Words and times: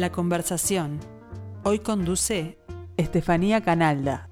La 0.00 0.10
conversación. 0.10 0.98
Hoy 1.62 1.80
conduce 1.80 2.56
Estefanía 2.96 3.60
Canalda. 3.60 4.30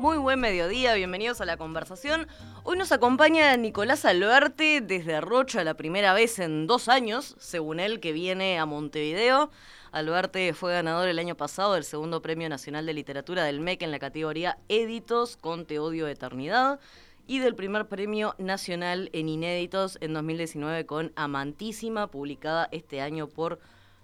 Muy 0.00 0.16
buen 0.18 0.40
mediodía, 0.40 0.94
bienvenidos 0.94 1.40
a 1.40 1.44
la 1.44 1.56
conversación. 1.56 2.26
Hoy 2.64 2.76
nos 2.76 2.90
acompaña 2.90 3.56
Nicolás 3.56 4.04
Alberti 4.04 4.80
desde 4.80 5.20
Rocha, 5.20 5.62
la 5.62 5.74
primera 5.74 6.12
vez 6.12 6.40
en 6.40 6.66
dos 6.66 6.88
años, 6.88 7.36
según 7.38 7.78
él, 7.78 8.00
que 8.00 8.10
viene 8.10 8.58
a 8.58 8.66
Montevideo. 8.66 9.52
Alberti 9.94 10.52
fue 10.52 10.72
ganador 10.72 11.08
el 11.08 11.20
año 11.20 11.36
pasado 11.36 11.74
del 11.74 11.84
segundo 11.84 12.20
Premio 12.20 12.48
Nacional 12.48 12.84
de 12.84 12.94
Literatura 12.94 13.44
del 13.44 13.60
MEC 13.60 13.82
en 13.82 13.92
la 13.92 14.00
categoría 14.00 14.58
Éditos 14.68 15.36
con 15.36 15.66
Te 15.66 15.78
Odio 15.78 16.08
Eternidad 16.08 16.80
y 17.28 17.38
del 17.38 17.54
primer 17.54 17.86
Premio 17.86 18.34
Nacional 18.38 19.08
en 19.12 19.28
Inéditos 19.28 19.96
en 20.00 20.12
2019 20.12 20.84
con 20.84 21.12
Amantísima, 21.14 22.08
publicada 22.08 22.68
este 22.72 23.00
año 23.00 23.28
por 23.28 23.60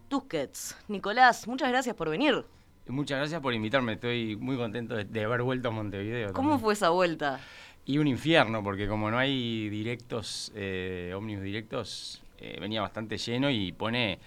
Tusquets. 0.08 0.76
Nicolás, 0.86 1.48
muchas 1.48 1.70
gracias 1.70 1.96
por 1.96 2.08
venir. 2.08 2.44
Muchas 2.86 3.18
gracias 3.18 3.40
por 3.40 3.52
invitarme, 3.52 3.94
estoy 3.94 4.36
muy 4.36 4.56
contento 4.56 4.94
de, 4.94 5.06
de 5.06 5.24
haber 5.24 5.42
vuelto 5.42 5.70
a 5.70 5.70
Montevideo. 5.72 6.32
¿Cómo 6.34 6.50
también. 6.50 6.60
fue 6.60 6.74
esa 6.74 6.90
vuelta? 6.90 7.40
Y 7.84 7.98
un 7.98 8.06
infierno, 8.06 8.62
porque 8.62 8.86
como 8.86 9.10
no 9.10 9.18
hay 9.18 9.68
directos, 9.68 10.52
eh, 10.54 11.12
ómnibus 11.16 11.42
directos, 11.42 12.22
eh, 12.38 12.58
venía 12.60 12.80
bastante 12.80 13.18
lleno 13.18 13.50
y 13.50 13.72
pone 13.72 14.20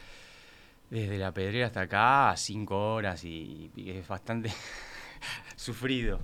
desde 1.01 1.17
la 1.17 1.33
pedrera 1.33 1.67
hasta 1.67 1.81
acá 1.81 2.33
cinco 2.37 2.93
horas 2.93 3.23
y, 3.23 3.71
y 3.75 3.89
es 3.89 4.07
bastante 4.07 4.51
sufrido. 5.55 6.19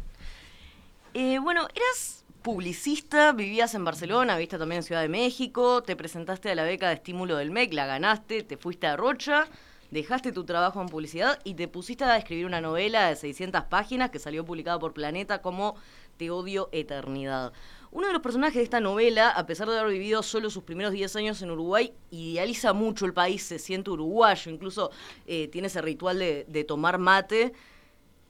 Eh, 1.16 1.40
bueno, 1.40 1.68
eras 1.74 2.24
publicista, 2.44 3.32
vivías 3.34 3.74
en 3.74 3.84
Barcelona, 3.84 4.38
viste 4.38 4.60
también 4.60 4.78
en 4.78 4.84
Ciudad 4.84 5.02
de 5.02 5.10
México, 5.10 5.82
te 5.82 5.96
presentaste 5.96 6.52
a 6.52 6.56
la 6.56 6.64
beca 6.64 6.90
de 6.90 6.96
estímulo 6.96 7.38
del 7.38 7.50
MEC, 7.50 7.74
la 7.74 7.88
ganaste, 7.88 8.44
te 8.44 8.58
fuiste 8.58 8.86
a 8.86 8.96
Rocha, 8.96 9.48
dejaste 9.90 10.32
tu 10.32 10.46
trabajo 10.46 10.80
en 10.82 10.88
publicidad 10.88 11.40
y 11.44 11.56
te 11.56 11.68
pusiste 11.68 12.04
a 12.04 12.16
escribir 12.16 12.46
una 12.46 12.62
novela 12.62 13.10
de 13.10 13.16
600 13.16 13.64
páginas 13.66 14.12
que 14.12 14.20
salió 14.20 14.46
publicada 14.46 14.78
por 14.78 14.94
Planeta 14.94 15.42
como 15.42 15.76
Te 16.18 16.30
odio 16.30 16.70
eternidad. 16.72 17.54
Uno 17.92 18.06
de 18.06 18.14
los 18.14 18.22
personajes 18.22 18.56
de 18.56 18.64
esta 18.64 18.80
novela, 18.80 19.30
a 19.32 19.48
pesar 19.48 19.68
de 19.68 19.80
haber 19.80 19.92
vivido 19.92 20.22
solo 20.22 20.52
sus 20.52 20.64
primeros 20.64 20.94
10 20.94 21.16
años 21.16 21.42
en 21.42 21.50
Uruguay, 21.50 21.92
idealiza 22.12 22.72
mucho 22.72 23.08
el 23.08 23.14
país, 23.14 23.42
se 23.42 23.58
siente 23.58 23.90
uruguayo, 23.90 24.52
incluso 24.52 24.92
eh, 25.26 25.48
tiene 25.48 25.68
ese 25.68 25.82
ritual 25.82 26.20
de, 26.20 26.66
tomar 26.68 27.00
mate. 27.00 27.52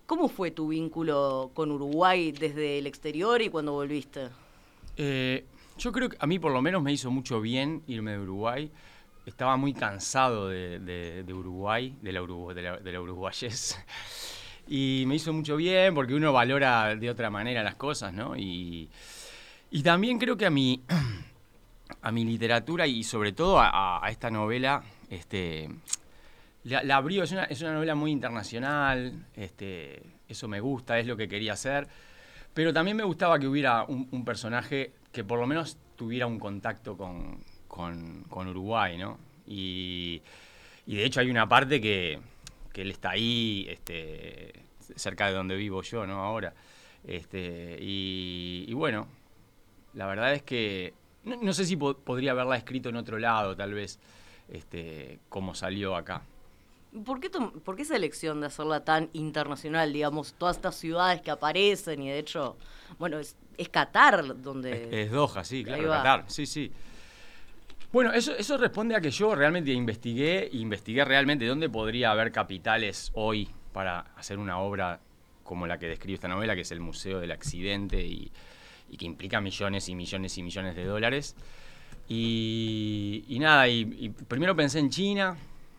¿Cómo 0.06 0.30
fue 0.30 0.52
tu 0.52 0.70
vínculo 0.70 1.52
con 1.54 1.72
Uruguay 1.72 2.32
desde 2.32 2.80
el 2.80 2.88
exterior 2.88 3.42
y 3.42 3.50
cuando 3.50 3.74
volviste? 3.74 4.30
Eh, 4.96 5.44
yo 5.78 5.92
creo 5.92 6.08
que 6.08 6.18
a 6.20 6.26
mí 6.26 6.40
por 6.40 6.54
lo 6.54 6.62
menos 6.62 6.82
me 6.82 6.94
hizo 6.94 7.12
mucho 7.12 7.42
bien 7.42 7.84
irme 7.86 8.12
de 8.12 8.20
Uruguay. 8.20 8.72
Estaba 9.26 9.58
muy 9.58 9.74
cansado 9.74 10.48
de, 10.48 11.26
Uruguay, 11.34 11.94
de 12.02 12.14
la, 12.14 12.22
Urugu-. 12.22 13.76
Y 14.72 15.04
me 15.08 15.16
hizo 15.16 15.34
mucho 15.34 15.56
bien 15.56 15.96
porque 15.96 16.14
uno 16.14 16.32
valora 16.32 16.96
de 16.96 17.10
otra 17.10 17.30
manera 17.30 17.64
las 17.64 17.76
cosas, 17.76 18.14
¿no? 18.14 18.38
Y, 18.38 18.88
y 19.72 19.84
también 19.84 20.18
creo 20.18 20.36
que 20.38 20.46
a 20.46 20.50
mi, 20.50 20.82
a 22.02 22.12
mi 22.12 22.26
literatura 22.26 22.88
y 22.88 23.04
sobre 23.04 23.34
todo 23.34 23.60
a, 23.60 24.02
esta 24.10 24.32
novela, 24.32 24.84
este, 25.10 25.70
la, 26.64 26.96
abrió, 26.96 27.24
es 27.24 27.32
una, 27.32 27.44
es 27.46 27.62
una 27.62 27.74
novela 27.74 27.96
muy 27.96 28.12
internacional, 28.12 29.28
este, 29.36 30.02
eso 30.28 30.48
me 30.48 30.60
gusta, 30.60 31.00
es 31.00 31.06
lo 31.06 31.16
que 31.16 31.28
quería 31.28 31.54
hacer. 31.54 31.88
Pero 32.54 32.74
también 32.74 32.98
me 32.98 33.04
gustaba 33.04 33.38
que 33.38 33.48
hubiera 33.48 33.84
un, 33.84 34.26
personaje 34.26 34.92
que 35.12 35.24
por 35.24 35.40
lo 35.40 35.46
menos 35.46 35.78
tuviera 35.96 36.26
un 36.26 36.40
contacto 36.40 36.98
con, 36.98 37.38
con- 37.68 38.24
con 38.24 38.48
Uruguay, 38.48 38.98
¿no? 38.98 39.20
Y, 39.46 40.22
y 40.88 40.96
de 40.96 41.06
hecho 41.06 41.20
hay 41.20 41.30
una 41.30 41.48
parte 41.48 41.80
que, 41.80 42.20
que 42.74 42.82
él 42.82 42.92
está 42.92 43.12
ahí, 43.12 43.68
este, 43.70 44.52
cerca 44.96 45.28
de 45.28 45.34
donde 45.34 45.56
vivo 45.56 45.84
yo, 45.84 46.08
¿no? 46.08 46.24
Ahora. 46.24 46.54
Este, 47.06 47.78
y 47.80 48.74
bueno, 48.74 49.08
la 49.94 50.06
verdad 50.08 50.34
es 50.34 50.42
que 50.44 50.94
no, 51.24 51.36
no 51.42 51.54
sé 51.54 51.66
si 51.66 51.76
po- 51.76 51.96
podría 51.98 52.32
haberla 52.32 52.56
escrito 52.58 52.90
en 52.90 52.96
otro 52.96 53.20
lado, 53.20 53.56
tal 53.56 53.74
vez, 53.74 54.00
este, 54.50 55.20
como 55.30 55.54
salió 55.56 55.96
acá. 55.96 56.22
¿Por 57.06 57.20
qué, 57.20 57.30
¿Por 57.30 57.76
qué 57.76 57.84
esa 57.84 57.96
elección 57.96 58.42
de 58.42 58.48
hacerla 58.48 58.84
tan 58.84 59.10
internacional? 59.14 59.94
Digamos, 59.94 60.34
todas 60.34 60.56
estas 60.56 60.76
ciudades 60.76 61.22
que 61.22 61.30
aparecen 61.30 62.02
y 62.02 62.10
de 62.10 62.18
hecho, 62.18 62.58
bueno, 62.98 63.20
es, 63.20 63.36
es 63.58 63.70
Qatar 63.70 64.42
donde... 64.42 64.86
Es, 64.86 65.06
es 65.08 65.12
Doha, 65.12 65.44
sí, 65.44 65.64
claro. 65.64 65.88
Qatar, 65.88 66.26
sí, 66.28 66.48
sí. 66.48 66.72
Bueno, 67.92 68.12
eso, 68.12 68.36
eso 68.36 68.58
responde 68.58 68.96
a 68.96 69.02
que 69.02 69.12
yo 69.12 69.36
realmente 69.36 69.72
investigué, 69.72 70.50
investigué 70.54 71.06
realmente 71.06 71.46
dónde 71.46 71.70
podría 71.70 72.12
haber 72.12 72.32
capitales 72.32 73.12
hoy 73.14 73.50
para 73.74 74.00
hacer 74.16 74.38
una 74.40 74.60
obra 74.60 75.00
como 75.44 75.66
la 75.68 75.78
que 75.80 75.88
describe 75.88 76.16
esta 76.16 76.28
novela, 76.28 76.56
que 76.56 76.62
es 76.62 76.72
el 76.72 76.80
Museo 76.80 77.20
del 77.20 77.32
Accidente 77.32 78.02
y, 78.04 78.32
y 78.90 78.98
que 78.98 79.06
implica 79.06 79.40
millones 79.42 79.88
y 79.90 79.96
millones 79.96 80.38
y 80.38 80.44
millones 80.44 80.76
de 80.76 80.86
dólares. 80.86 81.36
Y, 82.08 83.24
y 83.28 83.40
nada, 83.40 83.68
y, 83.68 83.82
y 84.00 84.10
primero 84.10 84.56
pensé 84.56 84.80
en 84.80 84.90
China, 84.90 85.38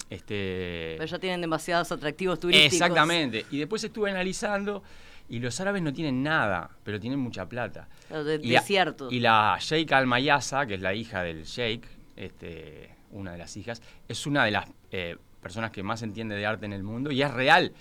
este, 0.08 0.94
Pero 0.96 1.06
ya 1.06 1.18
tienen 1.18 1.40
demasiados 1.40 1.90
atractivos 1.92 2.38
turísticos. 2.38 2.72
Exactamente. 2.72 3.46
Y 3.50 3.58
después 3.58 3.82
estuve 3.84 4.10
analizando 4.10 4.82
y 5.28 5.38
los 5.38 5.60
árabes 5.60 5.82
no 5.82 5.92
tienen 5.92 6.22
nada, 6.22 6.70
pero 6.84 6.98
tienen 7.00 7.18
mucha 7.18 7.48
plata. 7.48 7.88
De- 8.08 8.40
Y 8.42 8.50
la- 8.52 8.60
desiertos. 8.60 9.12
Y 9.12 9.20
la 9.20 9.56
Sheikh 9.60 9.92
Al-Mayasa, 9.92 10.66
que 10.66 10.74
es 10.74 10.80
la 10.80 10.94
hija 10.94 11.22
del 11.22 11.44
Sheikh, 11.44 11.84
este, 12.16 12.90
una 13.12 13.32
de 13.32 13.38
las 13.38 13.56
hijas, 13.56 13.82
es 14.08 14.26
una 14.26 14.44
de 14.44 14.50
las 14.52 14.68
eh, 14.92 15.16
personas 15.42 15.70
que 15.72 15.82
más 15.82 16.02
entiende 16.02 16.36
de 16.36 16.46
arte 16.46 16.66
en 16.66 16.72
el 16.72 16.82
mundo 16.82 17.10
y 17.10 17.22
es 17.22 17.30
real 17.32 17.72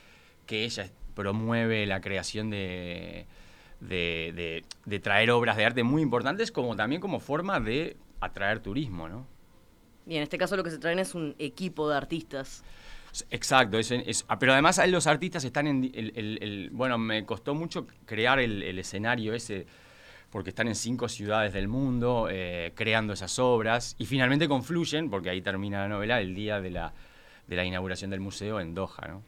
que 0.46 0.64
ella 0.64 0.90
promueve 1.16 1.86
la 1.86 2.02
creación 2.02 2.50
de, 2.50 3.26
de, 3.80 4.34
de- 4.36 4.64
de 4.86 5.00
traer 5.00 5.32
obras 5.32 5.56
de 5.58 5.66
arte 5.66 5.84
muy 5.84 6.02
importantes 6.02 6.52
como 6.52 6.76
también 6.76 7.02
como 7.02 7.20
forma 7.20 7.60
de 7.60 7.96
atraer 8.20 8.60
turismo, 8.60 9.08
¿no? 9.08 9.26
Y 10.08 10.16
en 10.18 10.24
este 10.24 10.38
caso 10.38 10.56
lo 10.58 10.64
que 10.64 10.72
se 10.72 10.80
traen 10.80 11.00
es 11.00 11.14
un 11.16 11.36
equipo 11.40 11.88
de 11.90 11.96
artistas. 11.96 12.64
Exacto, 13.32 13.78
es, 13.80 13.92
es- 13.92 14.26
ah, 14.28 14.38
pero 14.40 14.54
además 14.54 14.82
los 14.88 15.08
artistas 15.08 15.44
están 15.44 15.68
en... 15.68 15.84
el- 15.94 16.12
el- 16.16 16.38
el- 16.42 16.70
bueno, 16.72 16.98
me 16.98 17.26
costó 17.26 17.56
mucho 17.56 17.88
crear 18.06 18.40
el, 18.40 18.62
el 18.64 18.80
escenario 18.80 19.34
ese, 19.34 19.66
porque 20.30 20.50
están 20.50 20.68
en 20.68 20.76
cinco 20.76 21.08
ciudades 21.10 21.54
del 21.54 21.68
mundo 21.68 22.28
eh, 22.30 22.72
creando 22.76 23.14
esas 23.14 23.40
obras, 23.40 23.96
y 23.98 24.06
finalmente 24.06 24.48
confluyen, 24.48 25.10
porque 25.10 25.30
ahí 25.30 25.42
termina 25.42 25.80
la 25.80 25.88
novela, 25.88 26.20
el 26.22 26.36
día 26.36 26.60
de 26.62 26.70
la, 26.72 26.94
de 27.48 27.56
la 27.56 27.66
inauguración 27.66 28.12
del 28.12 28.20
museo 28.20 28.60
en 28.60 28.76
Doha, 28.76 29.08
¿no? 29.08 29.24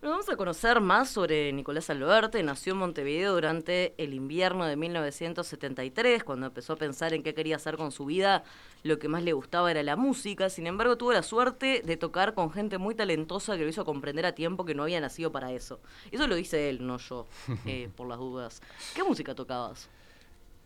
Bueno, 0.00 0.12
vamos 0.12 0.28
a 0.28 0.36
conocer 0.36 0.80
más 0.80 1.10
sobre 1.10 1.52
Nicolás 1.52 1.90
Alberti. 1.90 2.40
Nació 2.44 2.72
en 2.74 2.78
Montevideo 2.78 3.34
durante 3.34 3.94
el 3.98 4.14
invierno 4.14 4.64
de 4.64 4.76
1973, 4.76 6.22
cuando 6.22 6.46
empezó 6.46 6.74
a 6.74 6.76
pensar 6.76 7.14
en 7.14 7.24
qué 7.24 7.34
quería 7.34 7.56
hacer 7.56 7.76
con 7.76 7.90
su 7.90 8.04
vida. 8.04 8.44
Lo 8.84 9.00
que 9.00 9.08
más 9.08 9.24
le 9.24 9.32
gustaba 9.32 9.72
era 9.72 9.82
la 9.82 9.96
música. 9.96 10.50
Sin 10.50 10.68
embargo, 10.68 10.96
tuvo 10.96 11.12
la 11.12 11.24
suerte 11.24 11.82
de 11.84 11.96
tocar 11.96 12.34
con 12.34 12.52
gente 12.52 12.78
muy 12.78 12.94
talentosa 12.94 13.56
que 13.56 13.64
lo 13.64 13.68
hizo 13.70 13.84
comprender 13.84 14.24
a 14.24 14.36
tiempo 14.36 14.64
que 14.64 14.76
no 14.76 14.84
había 14.84 15.00
nacido 15.00 15.32
para 15.32 15.50
eso. 15.50 15.80
Eso 16.12 16.28
lo 16.28 16.36
dice 16.36 16.68
él, 16.68 16.86
no 16.86 16.98
yo, 16.98 17.26
eh, 17.66 17.90
por 17.96 18.06
las 18.06 18.18
dudas. 18.18 18.62
¿Qué 18.94 19.02
música 19.02 19.34
tocabas? 19.34 19.88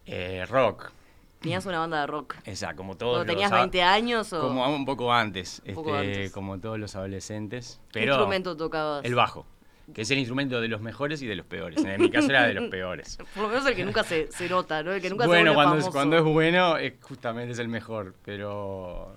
Eh, 0.05 0.45
rock, 0.45 0.93
¿Tenías 1.43 1.67
una 1.67 1.81
banda 1.81 2.01
de 2.01 2.07
rock? 2.07 2.37
esa, 2.45 2.75
como 2.77 2.97
todos 2.97 3.17
¿Cuando 3.19 3.33
tenías 3.33 3.51
los 3.51 3.59
a- 3.59 3.63
20 3.63 3.83
años 3.83 4.33
o 4.33 4.41
Como 4.41 4.67
un 4.75 4.85
poco 4.85 5.13
antes, 5.13 5.61
Un 5.67 5.75
poco 5.75 5.97
este, 5.97 6.09
antes. 6.17 6.33
como 6.33 6.59
todos 6.61 6.79
los 6.79 6.95
adolescentes. 6.97 7.81
qué 7.93 8.05
instrumento 8.05 8.57
tocabas? 8.57 9.05
El 9.05 9.15
bajo, 9.15 9.45
que 9.93 10.03
es 10.03 10.11
el 10.11 10.19
instrumento 10.19 10.61
de 10.61 10.69
los 10.69 10.81
mejores 10.81 11.21
y 11.23 11.27
de 11.27 11.35
los 11.37 11.45
peores. 11.47 11.85
En 11.85 12.01
mi 12.01 12.11
caso 12.11 12.29
era 12.31 12.47
de 12.47 12.55
los 12.55 12.65
peores. 12.71 13.19
Por 13.35 13.43
lo 13.45 13.49
menos 13.49 13.67
el 13.67 13.75
que 13.75 13.85
nunca 13.85 14.05
se, 14.05 14.31
se 14.31 14.49
nota, 14.49 14.83
¿no? 14.83 14.93
El 14.93 15.03
que 15.03 15.11
nunca 15.11 15.25
se 15.25 15.29
bueno, 15.29 15.53
vuelve 15.53 15.55
cuando 15.55 15.77
es, 15.79 15.83
famoso. 15.85 15.93
cuando 15.99 16.17
es 16.19 16.23
bueno, 16.25 16.77
es, 16.79 16.93
justamente 17.03 17.53
es 17.53 17.59
el 17.59 17.69
mejor, 17.69 18.15
pero, 18.25 19.15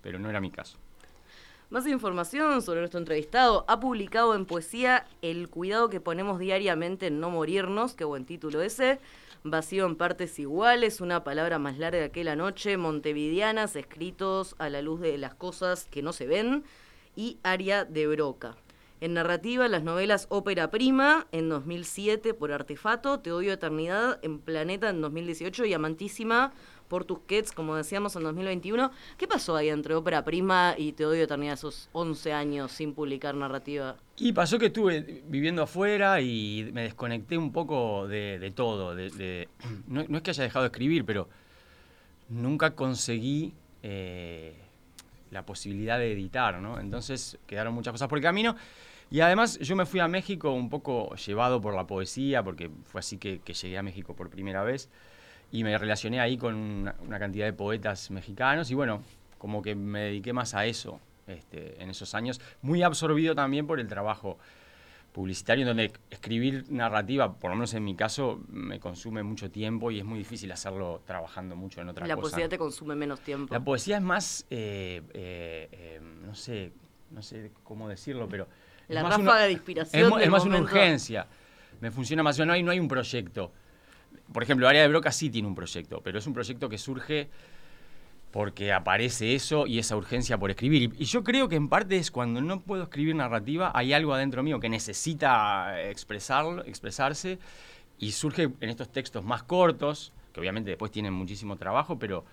pero 0.00 0.18
no 0.18 0.30
era 0.30 0.40
mi 0.40 0.50
caso. 0.50 0.78
Más 1.70 1.86
información 1.86 2.62
sobre 2.62 2.80
nuestro 2.80 2.98
entrevistado. 2.98 3.66
Ha 3.68 3.78
publicado 3.78 4.34
en 4.34 4.46
poesía 4.46 5.06
El 5.20 5.50
cuidado 5.50 5.90
que 5.90 6.00
ponemos 6.00 6.38
diariamente 6.38 7.08
en 7.08 7.20
no 7.20 7.28
morirnos, 7.28 7.92
qué 7.94 8.04
buen 8.04 8.24
título 8.24 8.62
ese. 8.62 9.00
Vacío 9.44 9.86
en 9.86 9.96
partes 9.96 10.38
iguales, 10.38 11.00
una 11.00 11.24
palabra 11.24 11.58
más 11.58 11.78
larga 11.78 12.08
que 12.08 12.24
la 12.24 12.36
noche, 12.36 12.76
montevideanas, 12.76 13.76
escritos 13.76 14.56
a 14.58 14.68
la 14.68 14.82
luz 14.82 15.00
de 15.00 15.16
las 15.16 15.34
cosas 15.34 15.86
que 15.86 16.02
no 16.02 16.12
se 16.12 16.26
ven, 16.26 16.64
y 17.14 17.38
Aria 17.42 17.84
de 17.84 18.06
Broca. 18.08 18.56
En 19.00 19.14
narrativa, 19.14 19.68
las 19.68 19.84
novelas 19.84 20.26
Ópera 20.28 20.72
Prima 20.72 21.28
en 21.30 21.48
2007 21.48 22.34
por 22.34 22.50
Artefato, 22.50 23.20
Te 23.20 23.30
odio 23.30 23.52
eternidad 23.52 24.18
en 24.22 24.40
Planeta 24.40 24.90
en 24.90 25.00
2018 25.00 25.66
y 25.66 25.72
Amantísima 25.72 26.52
por 26.88 27.04
Tusquets, 27.04 27.52
como 27.52 27.76
decíamos, 27.76 28.16
en 28.16 28.24
2021. 28.24 28.90
¿Qué 29.16 29.28
pasó 29.28 29.54
ahí 29.54 29.68
entre 29.68 29.94
Ópera 29.94 30.24
Prima 30.24 30.74
y 30.76 30.94
Te 30.94 31.06
odio 31.06 31.22
eternidad 31.22 31.54
esos 31.54 31.88
11 31.92 32.32
años 32.32 32.72
sin 32.72 32.92
publicar 32.92 33.36
narrativa? 33.36 33.94
Y 34.16 34.32
pasó 34.32 34.58
que 34.58 34.66
estuve 34.66 35.22
viviendo 35.28 35.62
afuera 35.62 36.20
y 36.20 36.68
me 36.72 36.82
desconecté 36.82 37.38
un 37.38 37.52
poco 37.52 38.08
de, 38.08 38.52
todo. 38.56 38.96
De, 38.96 39.48
no, 39.86 40.00
es 40.00 40.22
que 40.22 40.30
haya 40.30 40.42
dejado 40.42 40.64
de 40.64 40.68
escribir, 40.68 41.04
pero 41.04 41.28
nunca 42.28 42.74
conseguí... 42.74 43.54
Eh, 43.84 44.56
la 45.30 45.44
posibilidad 45.44 45.98
de 45.98 46.12
editar, 46.12 46.58
¿no? 46.58 46.80
Entonces 46.80 47.38
quedaron 47.46 47.74
muchas 47.74 47.92
cosas 47.92 48.08
por 48.08 48.18
el 48.18 48.24
camino. 48.24 48.56
Y 49.10 49.20
además 49.20 49.58
yo 49.58 49.74
me 49.74 49.86
fui 49.86 50.00
a 50.00 50.08
México 50.08 50.52
un 50.52 50.68
poco 50.68 51.14
llevado 51.16 51.60
por 51.60 51.74
la 51.74 51.86
poesía, 51.86 52.42
porque 52.42 52.70
fue 52.84 52.98
así 52.98 53.16
que, 53.18 53.40
llegué 53.40 53.78
a 53.78 53.82
México 53.82 54.14
por 54.14 54.28
primera 54.28 54.62
vez. 54.62 54.90
Y 55.50 55.64
me 55.64 55.76
relacioné 55.78 56.20
ahí 56.20 56.36
con 56.36 56.54
una, 56.54 57.18
cantidad 57.18 57.46
de 57.46 57.54
poetas 57.54 58.10
mexicanos 58.10 58.70
y 58.70 58.74
bueno, 58.74 59.02
como 59.38 59.62
que 59.62 59.74
me 59.74 60.00
dediqué 60.00 60.34
más 60.34 60.54
a 60.54 60.66
eso 60.66 61.00
este, 61.26 61.82
en 61.82 61.88
esos 61.88 62.14
años, 62.14 62.38
muy 62.60 62.82
absorbido 62.82 63.34
también 63.34 63.66
por 63.66 63.80
el 63.80 63.88
trabajo 63.88 64.38
publicitario, 65.12 65.62
en 65.62 65.68
donde 65.68 65.92
escribir 66.10 66.66
narrativa, 66.70 67.32
por 67.34 67.50
lo 67.50 67.56
menos 67.56 67.72
en 67.72 67.82
mi 67.82 67.96
caso, 67.96 68.40
me 68.48 68.78
consume 68.78 69.22
mucho 69.22 69.50
tiempo 69.50 69.90
y 69.90 69.98
es 69.98 70.04
muy 70.04 70.18
difícil 70.18 70.52
hacerlo 70.52 71.00
trabajando 71.06 71.56
mucho 71.56 71.80
en 71.80 71.88
otra 71.88 72.02
cosa. 72.04 72.14
La 72.14 72.20
poesía 72.20 72.48
te 72.48 72.58
consume 72.58 72.94
menos 72.94 73.20
tiempo. 73.20 73.54
La 73.54 73.64
poesía 73.64 73.96
es 73.96 74.02
más, 74.02 74.46
eh, 74.50 75.02
eh, 75.14 76.00
no 76.26 76.34
sé, 76.34 76.72
no 77.10 77.22
sé 77.22 77.52
cómo 77.64 77.88
decirlo, 77.88 78.28
pero... 78.28 78.46
La 78.88 79.02
ráfaga 79.02 79.44
de 79.44 79.52
inspiración. 79.52 80.20
Es, 80.20 80.28
más 80.28 80.44
una 80.44 80.58
urgencia. 80.58 81.26
Me 81.80 81.90
funciona 81.90 82.22
más. 82.22 82.38
No 82.38 82.52
hay, 82.52 82.62
no 82.62 82.70
hay 82.70 82.80
un 82.80 82.88
proyecto. 82.88 83.52
Por 84.32 84.42
ejemplo, 84.42 84.68
Área 84.68 84.82
de 84.82 84.88
Broca 84.88 85.12
sí 85.12 85.30
tiene 85.30 85.48
un 85.48 85.54
proyecto, 85.54 86.00
pero 86.02 86.18
es 86.18 86.26
un 86.26 86.34
proyecto 86.34 86.68
que 86.68 86.78
surge 86.78 87.28
porque 88.30 88.72
aparece 88.72 89.34
eso 89.34 89.66
y 89.66 89.78
esa 89.78 89.96
urgencia 89.96 90.38
por 90.38 90.50
escribir. 90.50 90.92
Y 90.98 91.04
yo 91.04 91.24
creo 91.24 91.48
que 91.48 91.56
en 91.56 91.68
parte 91.68 91.96
es 91.96 92.10
cuando 92.10 92.40
no 92.40 92.60
puedo 92.60 92.82
escribir 92.82 93.14
narrativa, 93.14 93.72
hay 93.74 93.92
algo 93.92 94.12
adentro 94.12 94.42
mío 94.42 94.60
que 94.60 94.68
necesita 94.68 95.82
expresarlo, 95.88 96.64
expresarse 96.64 97.38
y 97.98 98.12
surge 98.12 98.50
en 98.60 98.68
estos 98.68 98.90
textos 98.90 99.24
más 99.24 99.42
cortos, 99.42 100.12
que 100.32 100.40
obviamente 100.40 100.70
después 100.70 100.92
tienen 100.92 101.14
muchísimo 101.14 101.56
trabajo, 101.56 101.98
pero, 101.98 102.24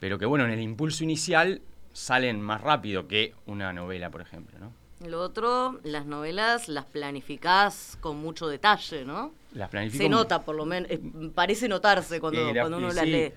pero 0.00 0.18
que 0.18 0.26
bueno, 0.26 0.44
en 0.44 0.50
el 0.50 0.60
impulso 0.60 1.04
inicial 1.04 1.62
salen 1.92 2.40
más 2.40 2.60
rápido 2.60 3.06
que 3.06 3.34
una 3.46 3.72
novela, 3.72 4.10
por 4.10 4.20
ejemplo, 4.20 4.58
¿no? 4.58 4.85
Lo 5.04 5.20
otro, 5.20 5.78
las 5.84 6.06
novelas 6.06 6.68
las 6.68 6.86
planificás 6.86 7.98
con 8.00 8.16
mucho 8.16 8.48
detalle, 8.48 9.04
¿no? 9.04 9.32
Las 9.52 9.68
planifico. 9.68 10.02
Se 10.02 10.08
nota, 10.08 10.42
por 10.42 10.54
lo 10.54 10.64
menos, 10.64 10.90
eh, 10.90 11.00
parece 11.34 11.68
notarse 11.68 12.18
cuando, 12.18 12.52
cuando 12.52 12.78
uno 12.78 12.92
las 12.92 13.06
lee. 13.06 13.32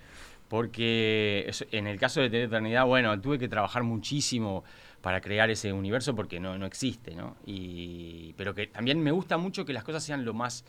Porque 0.47 1.51
en 1.71 1.85
el 1.85 1.99
caso 1.99 2.21
de 2.21 2.29
Tener 2.29 2.47
Eternidad, 2.47 2.85
bueno, 2.85 3.19
tuve 3.21 3.37
que 3.37 3.47
trabajar 3.47 3.83
muchísimo 3.83 4.63
para 5.01 5.21
crear 5.21 5.49
ese 5.49 5.71
universo 5.71 6.15
porque 6.15 6.39
no, 6.39 6.57
no 6.57 6.65
existe, 6.65 7.13
¿no? 7.13 7.35
Y, 7.45 8.33
pero 8.33 8.55
que 8.55 8.67
también 8.67 9.01
me 9.01 9.11
gusta 9.11 9.37
mucho 9.37 9.65
que 9.65 9.73
las 9.73 9.83
cosas 9.83 10.03
sean 10.03 10.25
lo 10.25 10.33
más 10.33 10.65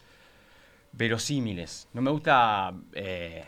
verosímiles. 0.93 1.89
No 1.93 2.03
me 2.03 2.11
gusta 2.11 2.75
eh, 2.93 3.45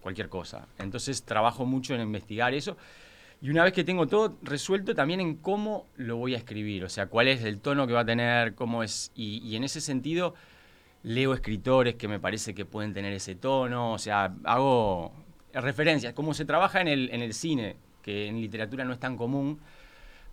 cualquier 0.00 0.28
cosa. 0.28 0.66
Entonces 0.78 1.22
trabajo 1.22 1.64
mucho 1.64 1.94
en 1.94 2.00
investigar 2.00 2.54
eso. 2.54 2.76
Y 3.46 3.50
una 3.50 3.62
vez 3.62 3.72
que 3.72 3.84
tengo 3.84 4.08
todo 4.08 4.36
resuelto, 4.42 4.92
también 4.92 5.20
en 5.20 5.36
cómo 5.36 5.86
lo 5.94 6.16
voy 6.16 6.34
a 6.34 6.36
escribir. 6.36 6.82
O 6.82 6.88
sea, 6.88 7.06
cuál 7.06 7.28
es 7.28 7.44
el 7.44 7.60
tono 7.60 7.86
que 7.86 7.92
va 7.92 8.00
a 8.00 8.04
tener, 8.04 8.56
cómo 8.56 8.82
es. 8.82 9.12
Y, 9.14 9.54
en 9.54 9.62
ese 9.62 9.80
sentido, 9.80 10.34
leo 11.04 11.32
escritores 11.32 11.94
que 11.94 12.08
me 12.08 12.18
parece 12.18 12.56
que 12.56 12.64
pueden 12.64 12.92
tener 12.92 13.12
ese 13.12 13.36
tono. 13.36 13.92
O 13.92 13.98
sea, 13.98 14.34
hago 14.42 15.12
referencias, 15.52 16.12
como 16.12 16.34
se 16.34 16.44
trabaja 16.44 16.80
en 16.80 16.88
el, 16.88 17.08
en 17.12 17.22
el 17.22 17.32
cine, 17.34 17.76
que 18.02 18.26
en 18.26 18.40
literatura 18.40 18.84
no 18.84 18.92
es 18.92 18.98
tan 18.98 19.16
común, 19.16 19.60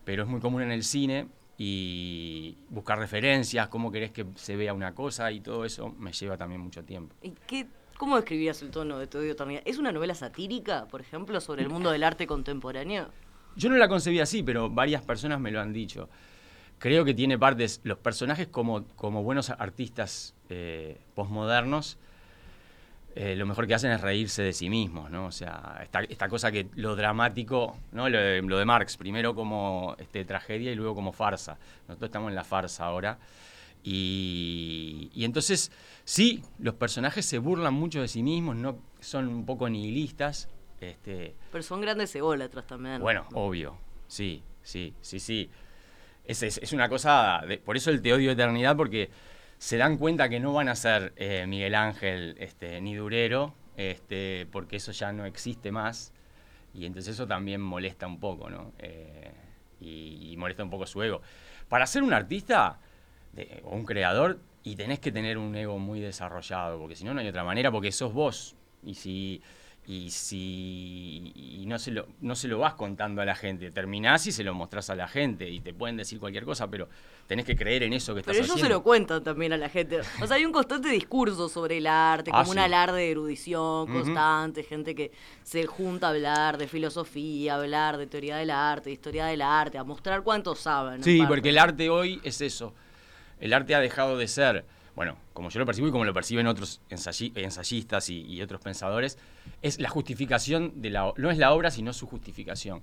pero 0.06 0.24
es 0.24 0.28
muy 0.28 0.40
común 0.40 0.64
en 0.64 0.72
el 0.72 0.84
cine, 0.84 1.28
y 1.56 2.58
buscar 2.70 2.98
referencias, 2.98 3.68
cómo 3.68 3.92
querés 3.92 4.10
que 4.10 4.26
se 4.34 4.56
vea 4.56 4.74
una 4.74 4.96
cosa, 4.96 5.32
y 5.32 5.40
todo 5.40 5.66
eso 5.66 5.94
me 6.00 6.14
lleva 6.14 6.36
también 6.36 6.62
mucho 6.62 6.84
tiempo. 6.84 7.16
¿Y 7.22 7.36
qué, 7.46 7.68
cómo 8.04 8.18
describirías 8.18 8.62
el 8.62 8.70
tono 8.70 9.00
de 9.00 9.08
Tu 9.08 9.20
eternidad? 9.20 9.62
¿Es 9.64 9.78
una 9.78 9.94
novela 9.94 10.14
satírica, 10.14 10.88
por 10.92 11.00
ejemplo, 11.00 11.40
sobre 11.40 11.62
el 11.62 11.70
mundo 11.70 11.90
del 11.90 12.04
arte 12.04 12.28
contemporáneo? 12.28 13.08
Yo 13.56 13.70
no 13.70 13.78
la 13.78 13.88
concebí 13.88 14.20
así, 14.20 14.44
pero 14.44 14.70
varias 14.70 15.02
personas 15.04 15.40
me 15.40 15.52
lo 15.52 15.62
han 15.62 15.72
dicho. 15.72 16.10
Creo 16.80 17.06
que 17.06 17.14
tiene 17.14 17.40
partes, 17.40 17.80
los 17.86 17.98
personajes 17.98 18.48
como, 18.48 18.86
como 18.98 19.24
buenos 19.24 19.52
artistas 19.52 20.36
eh, 20.50 20.98
posmodernos, 21.16 21.98
eh, 23.16 23.38
lo 23.38 23.46
mejor 23.46 23.68
que 23.68 23.76
hacen 23.76 23.92
es 23.92 24.02
reírse 24.02 24.44
de 24.44 24.52
sí 24.52 24.70
mismos, 24.70 25.10
¿no? 25.10 25.28
O 25.28 25.32
sea, 25.32 25.80
esta, 25.82 26.02
esta 26.02 26.28
cosa 26.28 26.52
que 26.52 26.68
lo 26.76 26.98
dramático, 26.98 27.78
¿no? 27.94 28.10
Lo 28.10 28.20
de, 28.58 28.66
Marx, 28.66 28.98
primero 28.98 29.34
como 29.34 29.96
este, 29.98 30.26
tragedia 30.26 30.74
y 30.74 30.76
luego 30.76 30.94
como 30.94 31.14
farsa. 31.14 31.58
Nosotros 31.88 32.10
estamos 32.10 32.28
en 32.28 32.36
la 32.36 32.44
farsa 32.44 32.84
ahora. 32.84 33.18
Y, 33.84 35.12
y, 35.14 35.26
entonces, 35.26 35.72
sí, 36.06 36.42
los 36.58 36.76
personajes 36.76 37.26
se 37.26 37.38
burlan 37.38 37.74
mucho 37.74 38.02
de 38.02 38.08
sí 38.08 38.24
mismos, 38.24 38.56
no 38.56 38.80
son 39.02 39.28
un 39.28 39.46
poco 39.46 39.70
nihilistas. 39.70 40.50
Este, 40.80 41.36
Pero 41.52 41.64
son 41.64 41.82
grandes 41.82 42.16
ególatras 42.16 42.66
también. 42.66 43.02
Bueno, 43.02 43.26
obvio, 43.34 43.78
sí, 44.08 44.42
sí, 44.62 44.94
sí, 45.02 45.20
sí. 45.20 45.50
Es, 46.26 46.44
es, 46.44 46.58
es 46.60 46.72
una 46.72 46.88
cosa, 46.88 47.42
de, 47.48 47.58
por 47.58 47.76
eso 47.76 47.90
el 47.90 48.02
te 48.02 48.14
odio 48.14 48.32
eternidad, 48.32 48.78
porque 48.78 49.10
se 49.64 49.78
dan 49.78 49.98
cuenta 49.98 50.28
que 50.28 50.42
no 50.42 50.52
van 50.52 50.68
a 50.68 50.76
ser 50.76 51.14
eh, 51.16 51.46
Miguel 51.48 51.76
Ángel 51.76 52.36
este, 52.40 52.82
ni 52.82 52.96
Durero, 52.96 53.54
este, 53.78 54.46
porque 54.52 54.76
eso 54.76 54.92
ya 54.92 55.14
no 55.14 55.26
existe 55.26 55.72
más. 55.72 56.12
Y 56.74 56.86
entonces 56.86 57.14
eso 57.14 57.28
también 57.28 57.62
molesta 57.62 58.06
un 58.06 58.20
poco, 58.20 58.50
¿no? 58.50 58.74
Eh, 58.80 59.32
y, 59.80 60.36
molesta 60.38 60.66
un 60.66 60.70
poco 60.70 60.86
su 60.86 61.02
ego. 61.02 61.22
Para 61.70 61.88
ser 61.88 62.04
un 62.04 62.12
artista 62.12 62.80
o 63.64 63.76
un 63.76 63.86
creador, 63.86 64.40
y 64.64 64.76
tenés 64.76 65.00
que 65.00 65.12
tener 65.12 65.38
un 65.38 65.56
ego 65.56 65.78
muy 65.80 66.00
desarrollado, 66.00 66.80
porque 66.80 66.96
si 66.96 67.04
no, 67.04 67.14
no 67.14 67.20
hay 67.20 67.28
otra 67.28 67.44
manera, 67.44 67.72
porque 67.72 67.92
sos 67.92 68.14
vos. 68.14 68.56
Y 68.86 68.96
si 68.96 69.42
y 69.86 70.12
si 70.12 71.34
y 71.36 71.66
no, 71.66 71.78
se 71.78 71.92
lo, 71.92 72.08
no 72.22 72.36
se 72.36 72.48
lo 72.48 72.60
vas 72.60 72.76
contando 72.76 73.22
a 73.22 73.26
la 73.26 73.36
gente, 73.36 73.70
terminás 73.72 74.26
y 74.28 74.32
se 74.32 74.44
lo 74.44 74.54
mostrás 74.54 74.90
a 74.90 74.96
la 74.96 75.10
gente 75.10 75.50
y 75.50 75.60
te 75.60 75.74
pueden 75.74 75.98
decir 75.98 76.20
cualquier 76.20 76.46
cosa, 76.46 76.70
pero 76.70 76.88
tenés 77.28 77.46
que 77.46 77.56
creer 77.56 77.84
en 77.84 77.92
eso 77.92 78.14
que 78.14 78.22
estás 78.22 78.32
haciendo. 78.32 78.54
Pero 78.54 78.60
ellos 78.60 78.68
se 78.68 78.74
lo 78.74 78.84
cuentan 78.84 79.24
también 79.24 79.52
a 79.52 79.58
la 79.58 79.68
gente. 79.68 80.00
O 80.22 80.28
sea, 80.28 80.38
hay 80.38 80.46
un 80.46 80.54
constante 80.54 80.88
discurso 80.90 81.50
sobre 81.50 81.80
el 81.80 81.88
arte, 81.88 82.32
ah, 82.34 82.40
como 82.40 82.52
un 82.52 82.60
alarde 82.60 83.00
de 83.00 83.12
erudición 83.12 83.88
constante, 83.88 84.64
gente 84.64 84.96
que 84.96 85.12
se 85.44 85.66
junta 85.66 86.08
a 86.08 86.10
hablar 86.12 86.58
de 86.58 86.68
filosofía, 86.68 87.56
a 87.56 87.58
hablar 87.58 87.98
de 87.98 88.08
teoría 88.08 88.38
del 88.38 88.52
arte, 88.52 88.90
de 88.90 88.94
historia 88.94 89.26
del 89.26 89.42
arte, 89.42 89.78
a 89.78 89.84
mostrar 89.84 90.24
cuánto 90.24 90.56
saben. 90.56 91.04
Sí, 91.04 91.22
porque 91.28 91.50
el 91.50 91.58
arte 91.58 91.90
hoy 91.90 92.22
es 92.24 92.40
eso. 92.40 92.74
El 93.44 93.52
arte 93.52 93.76
ha 93.76 93.82
dejado 93.82 94.18
de 94.18 94.30
ser 94.30 94.64
bueno, 94.96 95.18
como 95.34 95.50
yo 95.50 95.60
lo 95.60 95.66
percibo 95.66 95.88
y 95.88 95.92
como 95.92 96.06
lo 96.06 96.14
perciben 96.14 96.48
otros 96.48 96.80
ensayistas 96.90 98.10
y, 98.10 98.42
otros 98.42 98.62
pensadores, 98.62 99.18
es 99.62 99.80
la 99.80 99.90
justificación 99.90 100.82
de 100.82 100.92
la 100.92 101.12
no 101.18 101.32
es 101.32 101.38
la 101.38 101.52
obra, 101.52 101.72
sino 101.72 101.94
su 101.94 102.08
justificación. 102.08 102.82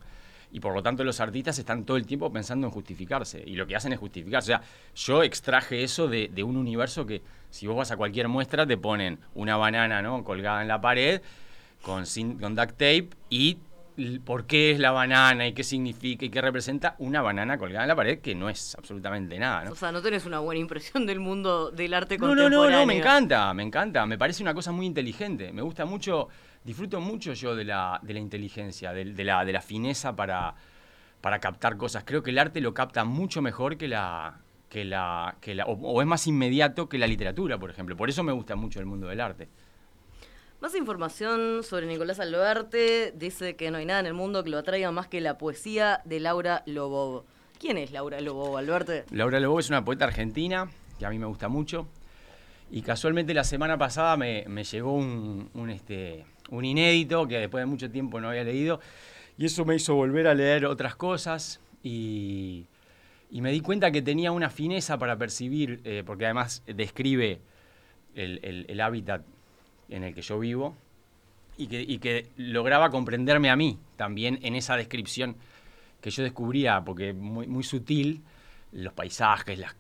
Y 0.53 0.59
por 0.59 0.75
lo 0.75 0.83
tanto 0.83 1.05
los 1.05 1.21
artistas 1.21 1.59
están 1.59 1.85
todo 1.85 1.97
el 1.97 2.07
tiempo 2.07 2.33
pensando 2.33 2.67
en 2.67 2.73
justificarse. 2.73 3.43
Y 3.47 3.55
lo 3.55 3.67
que 3.67 3.77
hacen 3.77 3.93
es 3.93 4.01
justificarse. 4.01 4.53
O 4.53 4.59
sea, 4.59 4.67
yo 4.97 5.23
extraje 5.23 5.85
eso 5.85 6.09
de, 6.09 6.43
un 6.43 6.57
universo 6.57 7.07
que 7.07 7.23
si 7.51 7.67
vos 7.69 7.77
vas 7.77 7.93
a 7.93 7.97
cualquier 7.97 8.27
muestra 8.27 8.67
te 8.67 8.77
ponen 8.77 9.21
una 9.35 9.57
banana 9.57 10.03
¿no? 10.03 10.25
colgada 10.25 10.61
en 10.61 10.69
la 10.69 10.81
pared 10.81 11.23
con, 11.83 12.05
con 12.41 12.55
duct 12.55 12.73
tape 12.73 13.09
y 13.31 13.59
por 14.25 14.47
qué 14.47 14.73
es 14.73 14.79
la 14.79 14.91
banana 14.91 15.47
y 15.47 15.53
qué 15.53 15.65
significa 15.65 16.25
y 16.25 16.31
qué 16.31 16.41
representa 16.41 16.95
una 16.99 17.23
banana 17.23 17.59
colgada 17.59 17.85
en 17.85 17.89
la 17.89 17.97
pared 17.97 18.21
que 18.21 18.35
no 18.35 18.49
es 18.49 18.75
absolutamente 18.77 19.39
nada. 19.39 19.65
¿no? 19.65 19.73
O 19.73 19.75
sea, 19.75 19.93
no 19.93 20.03
tenés 20.03 20.27
una 20.27 20.39
buena 20.39 20.61
impresión 20.61 21.07
del 21.07 21.21
mundo 21.21 21.71
del 21.71 21.95
arte 21.95 22.19
contemporáneo. 22.19 22.65
No, 22.65 22.71
no, 22.71 22.79
no, 22.79 22.87
me 22.87 22.99
encanta, 22.99 23.53
me 23.55 23.63
encanta. 23.63 24.07
Me 24.07 24.19
parece 24.19 24.43
una 24.43 24.55
cosa 24.55 24.73
muy 24.73 24.87
inteligente. 24.87 25.53
Me 25.53 25.63
gusta 25.63 25.85
mucho, 25.85 26.29
disfruto 26.65 27.01
mucho 27.01 27.33
yo 27.33 27.55
de 27.55 27.65
la, 27.65 27.99
de 28.03 28.15
la 28.15 28.21
inteligencia, 28.21 28.93
de, 28.93 29.05
la, 29.25 29.45
de 29.45 29.53
la 29.53 29.61
fineza 29.61 30.15
para, 30.17 30.55
para 31.21 31.39
captar 31.39 31.77
cosas. 31.77 32.05
Creo 32.05 32.23
que 32.23 32.31
el 32.31 32.39
arte 32.39 32.61
lo 32.61 32.75
capta 32.75 33.05
mucho 33.05 33.43
mejor 33.43 33.77
que 33.77 33.89
la, 33.89 34.41
que 34.69 34.85
la, 34.85 35.37
que 35.41 35.55
la 35.55 35.67
o 35.67 36.01
es 36.01 36.07
más 36.07 36.27
inmediato 36.27 36.89
que 36.89 36.99
la 36.99 37.07
literatura, 37.07 37.59
por 37.59 37.71
ejemplo. 37.71 37.97
Por 37.97 38.09
eso 38.09 38.23
me 38.23 38.33
gusta 38.33 38.57
mucho 38.57 38.81
el 38.81 38.87
mundo 38.87 39.09
del 39.09 39.21
arte. 39.21 39.49
Más 40.61 40.75
información 40.75 41.63
sobre 41.63 41.87
Nicolás 41.87 42.21
Alberti. 42.21 43.13
Dice 43.15 43.57
que 43.57 43.71
no 43.71 43.79
hay 43.79 43.87
nada 43.87 44.01
en 44.01 44.07
el 44.07 44.13
mundo 44.13 44.45
que 44.45 44.51
lo 44.51 44.59
atraiga 44.59 44.93
más 44.93 45.09
que 45.09 45.23
la 45.23 45.39
poesía 45.39 46.03
de 46.05 46.21
Laura 46.21 46.63
Lobob. 46.67 47.25
¿Quién 47.59 47.79
es 47.79 47.93
Laura 47.93 48.21
Lobob, 48.21 48.59
Alberti? 48.59 49.11
Laura 49.11 49.41
Lobob 49.41 49.61
es 49.61 49.71
una 49.71 49.85
poeta 49.85 50.05
argentina 50.05 50.71
que 50.99 51.07
a 51.07 51.11
mí 51.11 51.19
me 51.19 51.25
gusta 51.25 51.49
mucho. 51.49 51.89
Y 52.71 52.83
casualmente 52.83 53.33
la 53.33 53.45
semana 53.45 53.79
pasada 53.79 54.19
me, 54.19 54.45
llegó 54.65 54.93
un, 54.93 55.71
este, 55.71 56.27
un 56.51 56.65
inédito 56.67 57.27
que 57.27 57.39
después 57.39 57.63
de 57.63 57.67
mucho 57.67 57.91
tiempo 57.91 58.21
no 58.21 58.29
había 58.29 58.45
leído. 58.45 58.81
Y 59.39 59.47
eso 59.47 59.65
me 59.65 59.77
hizo 59.77 59.95
volver 59.95 60.27
a 60.27 60.35
leer 60.35 60.67
otras 60.67 60.95
cosas. 60.95 61.59
Y, 61.83 62.67
y 63.31 63.41
me 63.41 63.51
di 63.51 63.63
cuenta 63.63 63.91
que 63.91 64.03
tenía 64.03 64.31
una 64.31 64.51
fineza 64.51 64.99
para 64.99 65.17
percibir, 65.17 65.81
eh, 65.85 66.03
porque 66.05 66.27
además 66.27 66.63
describe 66.67 67.41
el, 68.15 68.81
hábitat 68.81 69.23
en 69.91 70.05
el 70.05 70.15
que 70.15 70.23
yo 70.23 70.39
vivo, 70.39 70.75
y 71.57 71.67
que, 71.67 72.01
que, 72.01 72.27
lograba 72.37 72.91
comprenderme 72.91 73.51
a 73.51 73.57
mí 73.57 73.79
también 73.97 74.39
en 74.43 74.55
esa 74.55 74.77
descripción 74.77 75.37
que 76.01 76.11
yo 76.11 76.23
descubría, 76.23 76.83
porque 76.83 77.13
muy, 77.13 77.47
muy 77.47 77.63
sutil, 77.63 78.23
los 78.73 78.93
paisajes, 78.93 79.59
las, 79.59 79.77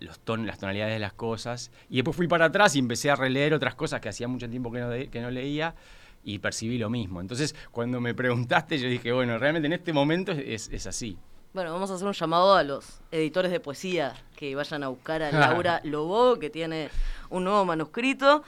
los 0.00 0.20
ton, 0.20 0.46
las 0.46 0.58
tonalidades 0.58 0.94
de 0.94 1.00
las 1.00 1.14
cosas. 1.14 1.72
Y 1.90 1.96
después 1.96 2.16
fui 2.16 2.28
para 2.28 2.46
atrás 2.46 2.76
y 2.76 2.78
empecé 2.78 3.10
a 3.10 3.16
releer 3.16 3.54
otras 3.54 3.74
cosas 3.74 4.00
que 4.00 4.08
hacía 4.08 4.28
mucho 4.28 4.48
tiempo 4.48 4.70
que 4.70 4.80
no, 4.80 5.10
que 5.10 5.20
no 5.20 5.30
leía 5.30 5.74
y 6.22 6.38
percibí 6.38 6.78
lo 6.78 6.90
mismo. 6.90 7.20
Entonces, 7.20 7.54
cuando 7.70 8.00
me 8.00 8.14
preguntaste, 8.14 8.78
yo 8.78 8.88
dije, 8.88 9.12
bueno, 9.12 9.38
realmente 9.38 9.66
en 9.66 9.72
este 9.72 9.92
momento 9.92 10.32
es, 10.32 10.68
es 10.72 10.86
así. 10.86 11.18
Bueno, 11.52 11.72
vamos 11.72 11.90
a 11.90 11.94
hacer 11.94 12.06
un 12.06 12.14
llamado 12.14 12.54
a 12.54 12.62
los 12.64 13.00
editores 13.12 13.52
de 13.52 13.60
poesía 13.60 14.14
que 14.36 14.54
vayan 14.54 14.82
a 14.82 14.88
buscar 14.88 15.22
a 15.22 15.30
Laura 15.32 15.80
Lobo, 15.84 16.38
que 16.38 16.50
tiene 16.50 16.90
un 17.30 17.44
nuevo 17.44 17.64
manuscrito. 17.64 18.42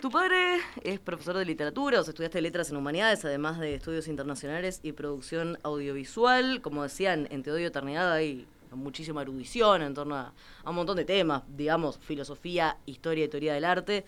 Tu 0.00 0.10
padre 0.10 0.60
es 0.82 0.98
profesor 0.98 1.36
de 1.36 1.44
literatura, 1.44 2.00
o 2.00 2.02
sea, 2.02 2.12
estudiaste 2.12 2.40
letras 2.40 2.70
en 2.70 2.76
humanidades, 2.76 3.22
además 3.26 3.58
de 3.58 3.74
estudios 3.74 4.08
internacionales 4.08 4.80
y 4.82 4.92
producción 4.92 5.58
audiovisual. 5.62 6.62
Como 6.62 6.82
decían, 6.82 7.28
en 7.30 7.42
Te 7.42 7.52
odio 7.52 7.66
eternidad 7.66 8.10
hay 8.10 8.46
muchísima 8.72 9.20
erudición 9.20 9.82
en 9.82 9.92
torno 9.92 10.16
a, 10.16 10.32
un 10.64 10.74
montón 10.74 10.96
de 10.96 11.04
temas, 11.04 11.42
digamos, 11.54 11.98
filosofía, 11.98 12.78
historia 12.86 13.26
y 13.26 13.28
teoría 13.28 13.52
del 13.52 13.66
arte. 13.66 14.06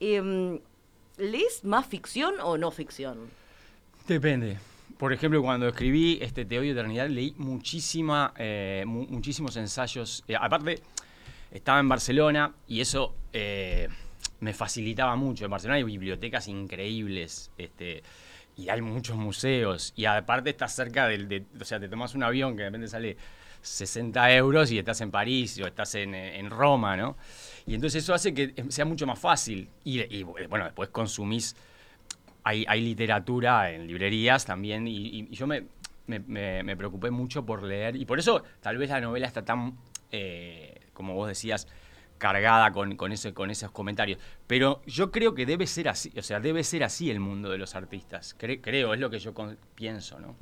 Eh, 0.00 0.60
¿Lees 1.18 1.62
más 1.62 1.86
ficción 1.86 2.36
o 2.42 2.56
no 2.56 2.70
ficción? 2.70 3.28
Depende. 4.08 4.58
Por 4.96 5.12
ejemplo, 5.12 5.42
cuando 5.42 5.68
escribí 5.68 6.18
este 6.22 6.46
Te 6.46 6.56
eternidad, 6.56 7.08
leí 7.10 7.34
muchísima, 7.36 8.32
eh, 8.38 8.84
muchísimos 8.86 9.56
ensayos. 9.56 10.24
Eh, 10.26 10.36
aparte, 10.40 10.80
estaba 11.50 11.80
en 11.80 11.88
Barcelona 11.88 12.54
y 12.66 12.80
eso 12.80 13.14
eh, 13.32 13.88
me 14.44 14.52
facilitaba 14.52 15.16
mucho. 15.16 15.46
En 15.46 15.50
Barcelona 15.50 15.76
hay 15.76 15.84
bibliotecas 15.84 16.48
increíbles. 16.48 17.50
Este, 17.56 18.02
y 18.56 18.68
hay 18.68 18.82
muchos 18.82 19.16
museos. 19.16 19.94
Y 19.96 20.04
aparte 20.04 20.50
estás 20.50 20.74
cerca 20.74 21.08
del... 21.08 21.28
De, 21.28 21.46
o 21.58 21.64
sea, 21.64 21.80
te 21.80 21.88
tomas 21.88 22.14
un 22.14 22.22
avión 22.22 22.54
que 22.54 22.62
de 22.62 22.68
repente 22.68 22.88
sale 22.88 23.16
60 23.62 24.34
euros 24.34 24.70
y 24.70 24.78
estás 24.78 25.00
en 25.00 25.10
París 25.10 25.58
o 25.60 25.66
estás 25.66 25.94
en, 25.94 26.50
Roma, 26.50 26.94
¿no? 26.94 27.16
Y 27.66 27.74
entonces 27.74 28.02
eso 28.02 28.12
hace 28.12 28.34
que 28.34 28.52
sea 28.68 28.84
mucho 28.84 29.06
más 29.06 29.18
fácil. 29.18 29.70
Y, 29.82 30.22
bueno, 30.22 30.66
después 30.66 30.90
consumís, 30.90 31.56
hay, 32.42 32.80
literatura 32.82 33.72
en 33.72 33.86
librerías 33.86 34.44
también, 34.44 34.86
y, 34.86 35.26
yo 35.30 35.46
me, 35.46 35.64
me, 36.06 36.76
preocupé 36.76 37.10
mucho 37.10 37.46
por 37.46 37.62
leer, 37.62 37.96
y 37.96 38.04
por 38.04 38.18
eso 38.18 38.42
tal 38.60 38.76
vez 38.76 38.90
la 38.90 39.00
novela 39.00 39.26
está 39.26 39.42
tan, 39.42 39.78
eh, 40.12 40.82
como 40.92 41.14
vos 41.14 41.28
decías, 41.28 41.66
cargada 42.18 42.72
con, 42.72 42.96
con, 42.96 43.12
con 43.34 43.50
esos 43.50 43.70
comentarios. 43.70 44.18
Pero 44.46 44.82
yo 44.86 45.10
creo 45.10 45.34
que 45.34 45.46
debe 45.46 45.66
ser 45.66 45.88
así, 45.88 46.12
o 46.16 46.22
sea, 46.22 46.40
debe 46.40 46.64
ser 46.64 46.84
así 46.84 47.10
el 47.10 47.20
mundo 47.20 47.50
de 47.50 47.58
los 47.58 47.74
artistas. 47.74 48.34
creo, 48.38 48.94
es 48.94 49.00
lo 49.00 49.10
que 49.10 49.18
yo 49.18 49.34
pienso, 49.74 50.18
¿no? 50.20 50.36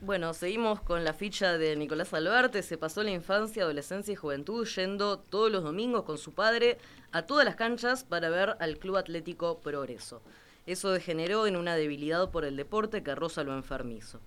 Bueno, 0.00 0.34
seguimos 0.34 0.80
con 0.82 1.02
la 1.02 1.14
ficha 1.14 1.56
de 1.56 1.76
Nicolás 1.76 2.12
Albarte. 2.12 2.62
Se 2.62 2.76
pasó 2.76 3.02
la 3.02 3.10
infancia, 3.10 3.62
adolescencia 3.62 4.12
y 4.12 4.16
juventud 4.16 4.66
yendo 4.66 5.18
todos 5.18 5.50
los 5.50 5.64
domingos 5.64 6.02
con 6.02 6.18
su 6.18 6.34
padre 6.34 6.76
a 7.10 7.22
todas 7.22 7.46
las 7.46 7.56
canchas 7.56 8.04
para 8.04 8.28
ver 8.28 8.56
al 8.60 8.76
Club 8.76 8.96
Atlético 8.96 9.60
Progreso. 9.60 10.20
Eso 10.66 10.90
degeneró 10.90 11.46
en 11.46 11.56
una 11.56 11.74
debilidad 11.76 12.30
por 12.30 12.44
el 12.44 12.56
deporte 12.56 13.02
que 13.02 13.14
roza 13.14 13.44
lo 13.44 13.54
enfermizo. 13.54 14.20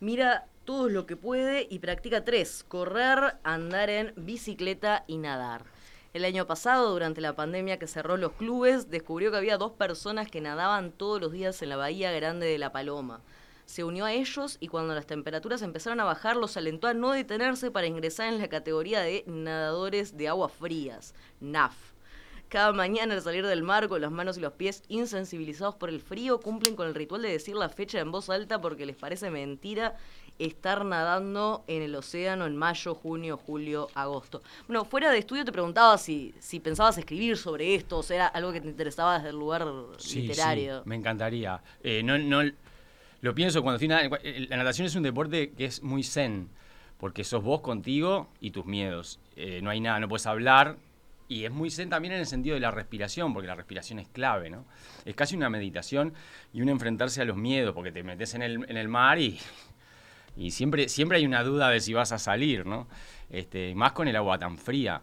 Mira 0.00 0.48
todo 0.66 0.90
lo 0.90 1.06
que 1.06 1.16
puede 1.16 1.66
y 1.70 1.78
practica 1.78 2.22
tres, 2.22 2.66
correr, 2.68 3.36
andar 3.42 3.88
en 3.88 4.12
bicicleta 4.16 5.04
y 5.06 5.16
nadar. 5.16 5.64
El 6.12 6.26
año 6.26 6.46
pasado, 6.46 6.92
durante 6.92 7.22
la 7.22 7.34
pandemia 7.34 7.78
que 7.78 7.86
cerró 7.86 8.18
los 8.18 8.32
clubes, 8.32 8.90
descubrió 8.90 9.30
que 9.30 9.38
había 9.38 9.56
dos 9.56 9.72
personas 9.72 10.30
que 10.30 10.42
nadaban 10.42 10.92
todos 10.92 11.20
los 11.20 11.32
días 11.32 11.62
en 11.62 11.70
la 11.70 11.76
Bahía 11.76 12.12
Grande 12.12 12.46
de 12.46 12.58
La 12.58 12.72
Paloma 12.72 13.22
se 13.66 13.82
unió 13.82 14.04
a 14.04 14.12
ellos 14.12 14.56
y 14.60 14.68
cuando 14.68 14.94
las 14.94 15.06
temperaturas 15.06 15.60
empezaron 15.60 16.00
a 16.00 16.04
bajar 16.04 16.36
los 16.36 16.56
alentó 16.56 16.86
a 16.86 16.94
no 16.94 17.10
detenerse 17.10 17.70
para 17.70 17.88
ingresar 17.88 18.32
en 18.32 18.38
la 18.38 18.48
categoría 18.48 19.00
de 19.00 19.24
nadadores 19.26 20.16
de 20.16 20.28
aguas 20.28 20.52
frías, 20.52 21.14
NAF. 21.40 21.74
Cada 22.48 22.72
mañana 22.72 23.14
al 23.14 23.22
salir 23.22 23.44
del 23.44 23.64
mar 23.64 23.88
con 23.88 24.00
las 24.00 24.12
manos 24.12 24.38
y 24.38 24.40
los 24.40 24.52
pies 24.52 24.84
insensibilizados 24.86 25.74
por 25.74 25.88
el 25.88 26.00
frío 26.00 26.38
cumplen 26.38 26.76
con 26.76 26.86
el 26.86 26.94
ritual 26.94 27.22
de 27.22 27.32
decir 27.32 27.56
la 27.56 27.68
fecha 27.68 27.98
en 27.98 28.12
voz 28.12 28.30
alta 28.30 28.60
porque 28.60 28.86
les 28.86 28.94
parece 28.94 29.30
mentira 29.30 29.96
estar 30.38 30.84
nadando 30.84 31.64
en 31.66 31.82
el 31.82 31.94
océano 31.94 32.46
en 32.46 32.56
mayo, 32.56 32.94
junio, 32.94 33.36
julio, 33.36 33.88
agosto. 33.94 34.42
Bueno, 34.66 34.84
fuera 34.84 35.10
de 35.10 35.18
estudio 35.18 35.44
te 35.44 35.52
preguntaba 35.52 35.96
si, 35.98 36.34
si 36.38 36.60
pensabas 36.60 36.98
escribir 36.98 37.36
sobre 37.36 37.74
esto, 37.74 37.98
o 37.98 38.02
sea, 38.02 38.16
era 38.16 38.26
algo 38.28 38.52
que 38.52 38.60
te 38.60 38.68
interesaba 38.68 39.16
desde 39.16 39.30
el 39.30 39.36
lugar 39.36 39.66
literario. 40.12 40.78
Sí, 40.78 40.88
me 40.88 40.96
encantaría. 40.96 41.60
Eh, 41.82 42.02
no, 42.02 42.18
no, 42.18 42.42
lo 43.20 43.34
pienso 43.34 43.62
cuando 43.62 43.84
la 43.86 44.56
natación 44.56 44.86
es 44.86 44.94
un 44.94 45.02
deporte 45.02 45.50
que 45.50 45.64
es 45.64 45.82
muy 45.82 46.02
zen, 46.02 46.48
porque 46.98 47.24
sos 47.24 47.42
vos 47.42 47.60
contigo 47.60 48.28
y 48.40 48.50
tus 48.50 48.66
miedos. 48.66 49.20
Eh, 49.36 49.60
no 49.62 49.70
hay 49.70 49.80
nada, 49.80 50.00
no 50.00 50.08
puedes 50.08 50.26
hablar. 50.26 50.76
Y 51.28 51.44
es 51.44 51.50
muy 51.50 51.70
zen 51.70 51.90
también 51.90 52.14
en 52.14 52.20
el 52.20 52.26
sentido 52.26 52.54
de 52.54 52.60
la 52.60 52.70
respiración, 52.70 53.34
porque 53.34 53.48
la 53.48 53.56
respiración 53.56 53.98
es 53.98 54.06
clave, 54.06 54.48
¿no? 54.48 54.64
Es 55.04 55.16
casi 55.16 55.34
una 55.34 55.50
meditación 55.50 56.14
y 56.52 56.62
un 56.62 56.68
enfrentarse 56.68 57.20
a 57.20 57.24
los 57.24 57.36
miedos, 57.36 57.74
porque 57.74 57.90
te 57.90 58.04
metes 58.04 58.34
en 58.34 58.42
el, 58.42 58.64
en 58.70 58.76
el 58.76 58.86
mar 58.86 59.18
y, 59.18 59.40
y 60.36 60.50
siempre, 60.50 60.88
siempre 60.88 61.18
hay 61.18 61.26
una 61.26 61.42
duda 61.42 61.70
de 61.70 61.80
si 61.80 61.94
vas 61.94 62.12
a 62.12 62.18
salir, 62.18 62.66
¿no? 62.66 62.86
Este, 63.30 63.74
más 63.74 63.92
con 63.92 64.08
el 64.08 64.16
agua 64.16 64.38
tan 64.38 64.58
fría. 64.58 65.02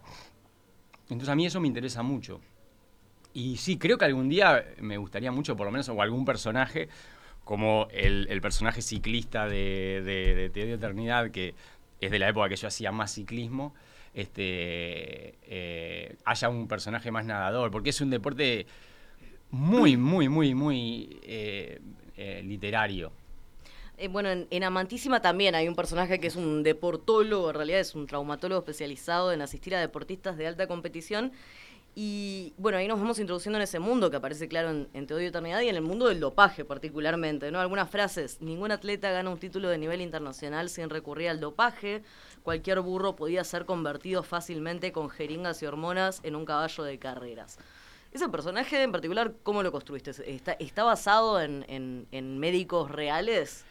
Entonces 1.03 1.29
a 1.29 1.35
mí 1.35 1.45
eso 1.45 1.59
me 1.59 1.67
interesa 1.67 2.03
mucho. 2.03 2.39
Y 3.33 3.57
sí, 3.57 3.77
creo 3.77 3.97
que 3.97 4.05
algún 4.05 4.29
día 4.29 4.63
me 4.79 4.97
gustaría 4.97 5.31
mucho, 5.31 5.55
por 5.55 5.65
lo 5.65 5.71
menos, 5.71 5.89
o 5.89 6.01
algún 6.01 6.23
personaje, 6.23 6.87
como 7.43 7.87
el, 7.91 8.39
personaje 8.41 8.81
ciclista 8.81 9.47
de, 9.47 10.01
de, 10.05 10.49
de 10.49 10.73
Eternidad, 10.73 11.31
que 11.31 11.55
es 11.99 12.11
de 12.11 12.19
la 12.19 12.29
época 12.29 12.49
que 12.49 12.55
yo 12.55 12.67
hacía 12.67 12.91
más 12.91 13.13
ciclismo, 13.13 13.73
este, 14.13 15.39
eh, 15.43 16.15
haya 16.25 16.49
un 16.49 16.67
personaje 16.67 17.11
más 17.11 17.25
nadador, 17.25 17.71
porque 17.71 17.89
es 17.89 18.01
un 18.01 18.09
deporte 18.09 18.67
muy, 19.51 19.97
muy, 19.97 20.29
muy, 20.29 20.53
muy 20.53 21.19
eh, 21.23 21.79
eh, 22.15 22.41
literario. 22.43 23.11
Bueno, 24.09 24.29
en, 24.49 24.63
Amantísima 24.63 25.21
también 25.21 25.55
hay 25.55 25.67
un 25.67 25.75
personaje 25.75 26.19
que 26.19 26.27
es 26.27 26.35
un 26.35 26.63
deportólogo, 26.63 27.49
en 27.49 27.55
realidad 27.55 27.79
es 27.79 27.95
un 27.95 28.07
traumatólogo 28.07 28.59
especializado 28.59 29.31
en 29.31 29.41
asistir 29.41 29.75
a 29.75 29.79
deportistas 29.79 30.37
de 30.37 30.47
alta 30.47 30.67
competición 30.67 31.31
y 31.95 32.53
bueno, 32.57 32.79
ahí 32.79 32.87
nos 32.87 32.99
vamos 32.99 33.19
introduciendo 33.19 33.59
en 33.59 33.63
ese 33.63 33.77
mundo 33.77 34.09
que 34.09 34.17
aparece 34.17 34.47
claro 34.47 34.71
en, 34.71 34.87
en 34.95 35.05
Te 35.05 35.13
odio 35.13 35.27
eternidad 35.27 35.61
y 35.61 35.69
en 35.69 35.75
el 35.75 35.83
mundo 35.83 36.07
del 36.07 36.19
dopaje 36.19 36.65
particularmente, 36.65 37.51
¿no? 37.51 37.59
Algunas 37.59 37.87
frases, 37.87 38.41
ningún 38.41 38.71
atleta 38.71 39.11
gana 39.11 39.29
un 39.29 39.37
título 39.37 39.69
de 39.69 39.77
nivel 39.77 40.01
internacional 40.01 40.69
sin 40.69 40.89
recurrir 40.89 41.29
al 41.29 41.39
dopaje, 41.39 42.01
cualquier 42.41 42.79
burro 42.79 43.15
podía 43.15 43.43
ser 43.43 43.65
convertido 43.65 44.23
fácilmente 44.23 44.91
con 44.91 45.11
jeringas 45.11 45.61
y 45.61 45.67
hormonas 45.67 46.19
en 46.23 46.35
un 46.35 46.45
caballo 46.45 46.83
de 46.83 46.97
carreras. 46.97 47.59
Ese 48.11 48.27
personaje 48.27 48.81
en 48.81 48.91
particular, 48.91 49.33
¿cómo 49.43 49.61
lo 49.61 49.71
construiste? 49.71 50.11
¿Está, 50.59 50.83
basado 50.83 51.39
en 51.39 52.39
médicos 52.39 52.89
reales? 52.89 53.65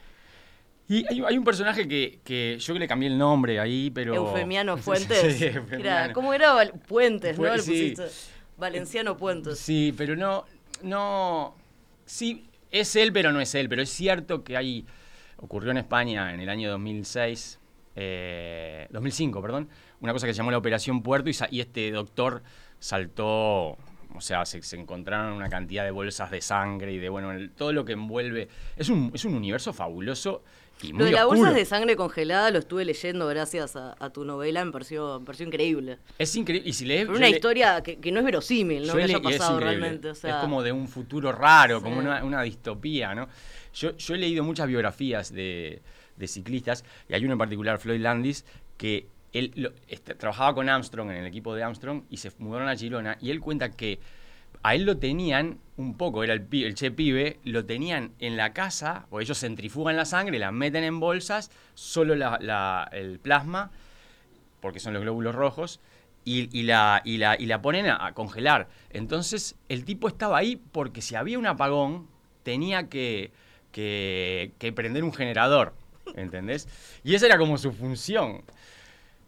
Y 0.89 1.07
hay, 1.25 1.39
un 1.39 1.45
personaje 1.45 1.89
que, 1.89 2.21
que, 2.25 2.59
yo 2.59 2.75
le 2.75 2.87
cambié 2.87 3.09
el 3.09 3.17
nombre 3.17 3.59
ahí, 3.61 3.91
pero... 3.91 4.15
Eufemiano 4.15 4.77
Fuentes. 4.79 5.39
sí, 5.39 5.51
¿Cómo 6.13 6.35
era? 6.35 6.71
Puentes, 6.87 7.39
¿no? 7.39 7.49
Valenciano 8.59 9.17
Puentes. 9.17 9.59
Sí, 9.59 9.95
pero 9.97 10.17
no, 10.17 10.45
no... 10.83 11.57
Sí, 12.05 12.47
es 12.71 12.95
él, 12.97 13.13
pero 13.13 13.33
no 13.33 13.41
es 13.41 13.55
él. 13.55 13.69
Pero 13.69 13.83
es 13.83 13.91
cierto 13.91 14.45
que 14.45 14.57
hay... 14.57 14.85
Ocurrió 15.39 15.71
en 15.71 15.79
España 15.79 16.35
en 16.35 16.41
el 16.41 16.49
año 16.49 16.71
2006, 16.71 17.59
2005, 18.91 19.39
eh, 19.39 19.43
perdón, 19.43 19.69
una 20.01 20.13
cosa 20.13 20.27
que 20.27 20.35
se 20.35 20.39
llamó 20.39 20.53
la 20.53 20.59
Operación 20.59 21.03
Puerto 21.03 21.31
y, 21.31 21.37
y 21.51 21.61
este 21.61 21.91
doctor 21.91 22.45
saltó 22.79 23.77
o 24.15 24.21
sea, 24.21 24.45
se, 24.45 24.61
encontraron 24.77 25.33
una 25.33 25.49
cantidad 25.49 25.85
de 25.85 25.91
bolsas 25.91 26.31
de 26.31 26.41
sangre 26.41 26.93
y 26.93 26.99
de, 26.99 27.09
bueno, 27.09 27.31
todo 27.57 27.73
lo 27.73 27.85
que 27.85 27.93
envuelve. 27.93 28.49
Es 28.77 28.89
un, 28.89 29.11
es 29.15 29.25
un 29.25 29.35
universo 29.35 29.73
fabuloso 29.73 30.43
y 30.83 30.93
muy 30.93 31.01
Lo 31.01 31.05
de 31.07 31.13
las 31.13 31.27
bolsas 31.27 31.55
de 31.55 31.65
sangre 31.65 31.97
congelada 31.97 32.51
lo 32.51 32.59
estuve 32.59 32.85
leyendo 32.85 33.27
gracias 33.29 33.77
a, 33.77 34.11
tu 34.11 34.25
novela, 34.25 34.65
me 34.65 34.73
pareció, 34.73 35.21
me 35.21 35.27
pareció 35.27 35.47
increíble. 35.47 35.99
Es 36.19 36.35
increíble. 36.37 36.69
Y 36.69 36.73
si 36.73 36.85
lees. 36.85 37.09
una 37.09 37.29
historia 37.29 37.83
que, 37.83 38.13
no 38.13 38.19
es 38.19 38.25
verosímil, 38.25 38.87
¿no? 38.87 38.95
Que 38.95 39.03
haya 39.03 39.21
pasado 39.21 39.61
realmente. 39.61 40.11
Es 40.11 40.35
como 40.41 40.63
de 40.63 40.73
un 40.73 40.89
futuro 40.89 41.33
raro, 41.33 41.83
como 41.83 41.99
una, 41.99 42.43
distopía, 42.43 43.15
¿no? 43.15 43.29
Yo, 43.75 43.97
yo 43.97 44.15
he 44.15 44.19
leído 44.19 44.45
muchas 44.45 44.67
biografías 44.67 45.33
de, 45.33 45.81
de 46.17 46.29
ciclistas, 46.29 46.85
y 47.09 47.15
hay 47.15 47.25
uno 47.25 47.33
en 47.33 47.39
particular, 47.39 47.79
Floyd 47.79 48.01
Landis, 48.01 48.45
que 48.77 49.07
él 49.33 49.73
este, 49.89 50.15
trabajaba 50.15 50.55
con 50.55 50.69
Armstrong 50.69 51.11
en 51.11 51.17
el 51.17 51.27
equipo 51.27 51.55
de 51.55 51.63
Armstrong 51.63 52.03
y 52.11 52.19
se 52.19 52.31
mudaron 52.39 52.69
a 52.69 52.77
Girona 52.77 53.17
y 53.21 53.31
él 53.31 53.41
cuenta 53.41 53.71
que 53.71 53.99
a 54.63 54.75
él 54.75 54.85
lo 54.85 54.99
tenían 54.99 55.59
un 55.77 55.97
poco, 55.97 56.23
era 56.23 56.35
el, 56.35 56.47
el 56.51 56.75
che 56.75 56.91
pibe, 56.91 57.39
lo 57.45 57.65
tenían 57.65 58.13
en 58.19 58.37
la 58.37 58.53
casa, 58.53 59.07
o 59.11 59.21
ellos 59.21 59.41
centrifugan 59.41 59.97
la 59.97 60.05
sangre, 60.05 60.39
la 60.39 60.53
meten 60.53 60.85
en 60.85 61.01
bolsas, 61.01 61.51
solo 61.75 62.15
el 62.15 63.19
plasma, 63.21 63.71
porque 64.61 64.81
son 64.81 64.93
los 64.93 65.03
glóbulos 65.03 65.35
rojos, 65.35 65.81
y, 66.25 66.63
la, 66.63 67.03
y, 67.05 67.19
la, 67.19 67.37
y 67.37 67.47
la 67.47 67.63
ponen 67.63 67.87
a, 67.89 68.13
congelar. 68.15 68.69
Entonces, 68.91 69.57
el 69.69 69.85
tipo 69.85 70.07
estaba 70.07 70.39
ahí 70.39 70.55
porque 70.57 71.03
si 71.03 71.17
había 71.17 71.39
un 71.39 71.47
apagón, 71.47 72.07
tenía 72.45 72.89
que, 72.89 73.33
que, 73.73 74.53
que 74.59 74.73
prender 74.73 75.03
un 75.03 75.13
generador, 75.13 75.75
¿entendés? 76.15 76.69
Y 77.03 77.17
esa 77.17 77.27
era 77.27 77.39
como 77.39 77.59
su 77.59 77.73
función. 77.73 78.43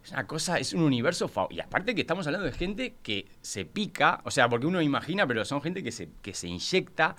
Es 0.05 0.11
una 0.11 0.27
cosa, 0.27 0.59
es 0.59 0.71
un 0.73 0.83
universo. 0.83 1.31
Y 1.49 1.59
aparte 1.59 1.95
que 1.95 2.01
estamos 2.01 2.27
hablando 2.27 2.45
de 2.45 2.53
gente 2.53 2.93
que 3.01 3.25
se 3.41 3.65
pica, 3.65 4.21
o 4.23 4.29
sea, 4.29 4.47
porque 4.47 4.67
uno 4.67 4.79
imagina, 4.79 5.25
pero 5.25 5.43
son 5.45 5.63
gente 5.63 5.81
que 5.81 5.91
se, 5.91 6.09
que 6.21 6.35
se 6.35 6.47
inyecta 6.47 7.15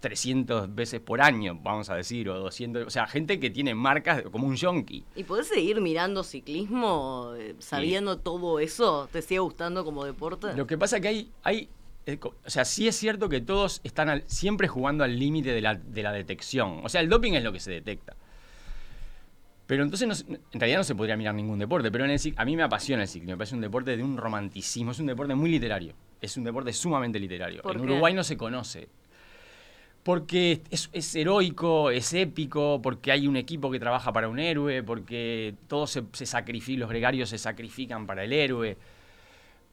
300 0.00 0.74
veces 0.74 1.00
por 1.00 1.22
año, 1.22 1.60
vamos 1.62 1.90
a 1.90 1.94
decir, 1.94 2.28
o 2.28 2.40
200, 2.40 2.88
o 2.88 2.90
sea, 2.90 3.06
gente 3.06 3.38
que 3.38 3.50
tiene 3.50 3.72
marcas 3.76 4.22
como 4.32 4.48
un 4.48 4.56
yonki. 4.56 5.04
¿Y 5.14 5.22
podés 5.22 5.46
seguir 5.46 5.80
mirando 5.80 6.24
ciclismo 6.24 7.34
eh, 7.38 7.54
sabiendo 7.60 8.18
todo 8.18 8.58
eso? 8.58 9.08
¿Te 9.12 9.22
sigue 9.22 9.38
gustando 9.38 9.84
como 9.84 10.04
deporte? 10.04 10.54
Lo 10.56 10.66
que 10.66 10.76
pasa 10.76 10.96
es 10.96 11.02
que 11.02 11.08
hay, 11.08 11.30
hay 11.44 11.68
eh, 12.06 12.18
o 12.20 12.50
sea, 12.50 12.64
sí 12.64 12.88
es 12.88 12.96
cierto 12.96 13.28
que 13.28 13.42
todos 13.42 13.80
están 13.84 14.24
siempre 14.26 14.66
jugando 14.66 15.04
al 15.04 15.16
límite 15.16 15.52
de 15.52 15.60
la, 15.60 15.76
de 15.76 16.02
la 16.02 16.10
detección. 16.10 16.80
O 16.82 16.88
sea, 16.88 17.00
el 17.00 17.08
doping 17.08 17.34
es 17.34 17.44
lo 17.44 17.52
que 17.52 17.60
se 17.60 17.70
detecta. 17.70 18.16
Pero 19.66 19.82
entonces 19.82 20.26
en 20.28 20.60
realidad 20.60 20.78
no 20.78 20.84
se 20.84 20.94
podría 20.94 21.16
mirar 21.16 21.34
ningún 21.34 21.58
deporte, 21.58 21.90
pero 21.90 22.04
en 22.04 22.10
el, 22.10 22.20
a 22.36 22.44
mí 22.44 22.56
me 22.56 22.62
apasiona 22.62 23.02
el 23.02 23.08
ciclismo, 23.08 23.32
me 23.32 23.38
parece 23.38 23.54
un 23.54 23.62
deporte 23.62 23.96
de 23.96 24.02
un 24.02 24.16
romanticismo, 24.16 24.90
es 24.90 24.98
un 25.00 25.06
deporte 25.06 25.34
muy 25.34 25.50
literario, 25.50 25.94
es 26.20 26.36
un 26.36 26.44
deporte 26.44 26.72
sumamente 26.72 27.18
literario. 27.18 27.62
En 27.70 27.80
Uruguay 27.80 28.12
no 28.12 28.22
se 28.22 28.36
conoce, 28.36 28.88
porque 30.02 30.60
es, 30.70 31.14
heroico, 31.14 31.90
es 31.90 32.12
épico, 32.12 32.80
porque 32.82 33.10
hay 33.10 33.26
un 33.26 33.36
equipo 33.36 33.70
que 33.70 33.80
trabaja 33.80 34.12
para 34.12 34.28
un 34.28 34.38
héroe, 34.38 34.82
porque 34.82 35.54
todos 35.66 35.90
se, 35.90 36.02
se 36.12 36.26
sacrifican, 36.26 36.80
los 36.80 36.90
gregarios 36.90 37.30
se 37.30 37.38
sacrifican 37.38 38.06
para 38.06 38.24
el 38.24 38.34
héroe, 38.34 38.76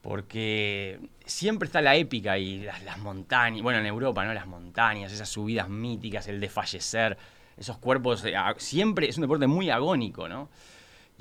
porque 0.02 1.00
siempre 1.26 1.66
está 1.66 1.82
la 1.82 1.98
épica 1.98 2.38
y 2.38 2.62
las, 2.62 2.82
las 2.84 2.98
montañas, 2.98 3.62
bueno 3.62 3.80
en 3.80 3.86
Europa, 3.86 4.24
¿no? 4.24 4.34
Las 4.34 4.48
montañas, 4.48 5.12
esas 5.12 5.28
subidas 5.28 5.68
míticas, 5.68 6.30
el 6.30 6.40
desfallecer 6.40 7.18
esos 7.58 7.78
cuerpos, 7.78 8.24
eh, 8.26 8.34
siempre 8.58 9.10
es 9.10 9.18
un 9.18 9.22
deporte 9.22 9.48
muy 9.48 9.70
agónico, 9.70 10.28
¿no? 10.28 10.50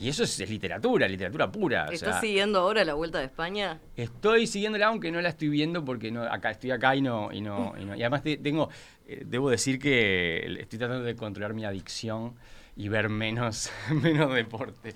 Y 0.01 0.09
eso 0.09 0.23
es, 0.25 0.39
literatura, 0.49 1.07
literatura 1.07 1.53
pura. 1.53 1.87
¿Estás 1.93 2.23
siguiendo 2.23 2.61
ahora 2.61 2.85
la 2.85 2.95
Vuelta 2.95 3.19
de 3.19 3.27
España? 3.27 3.79
Estoy 3.97 4.47
siguiéndola, 4.47 4.87
aunque 4.87 5.13
no 5.13 5.21
la 5.21 5.29
estoy 5.29 5.51
viendo 5.51 5.85
porque 5.85 6.11
no, 6.11 6.23
acá 6.23 6.51
estoy 6.51 6.71
acá 6.71 6.97
y 6.97 7.03
no... 7.03 7.31
Y, 7.31 7.43
no, 7.43 7.75
y, 7.79 8.01
además 8.01 8.23
tengo, 8.23 8.71
eh, 9.07 9.25
debo 9.27 9.51
decir 9.51 9.79
que 9.79 10.59
estoy 10.59 10.79
tratando 10.79 11.05
de 11.05 11.15
controlar 11.17 11.53
mi 11.53 11.67
adicción 11.67 12.35
y 12.77 12.89
ver 12.89 13.11
menos, 13.11 13.71
menos 14.03 14.33
deporte. 14.35 14.95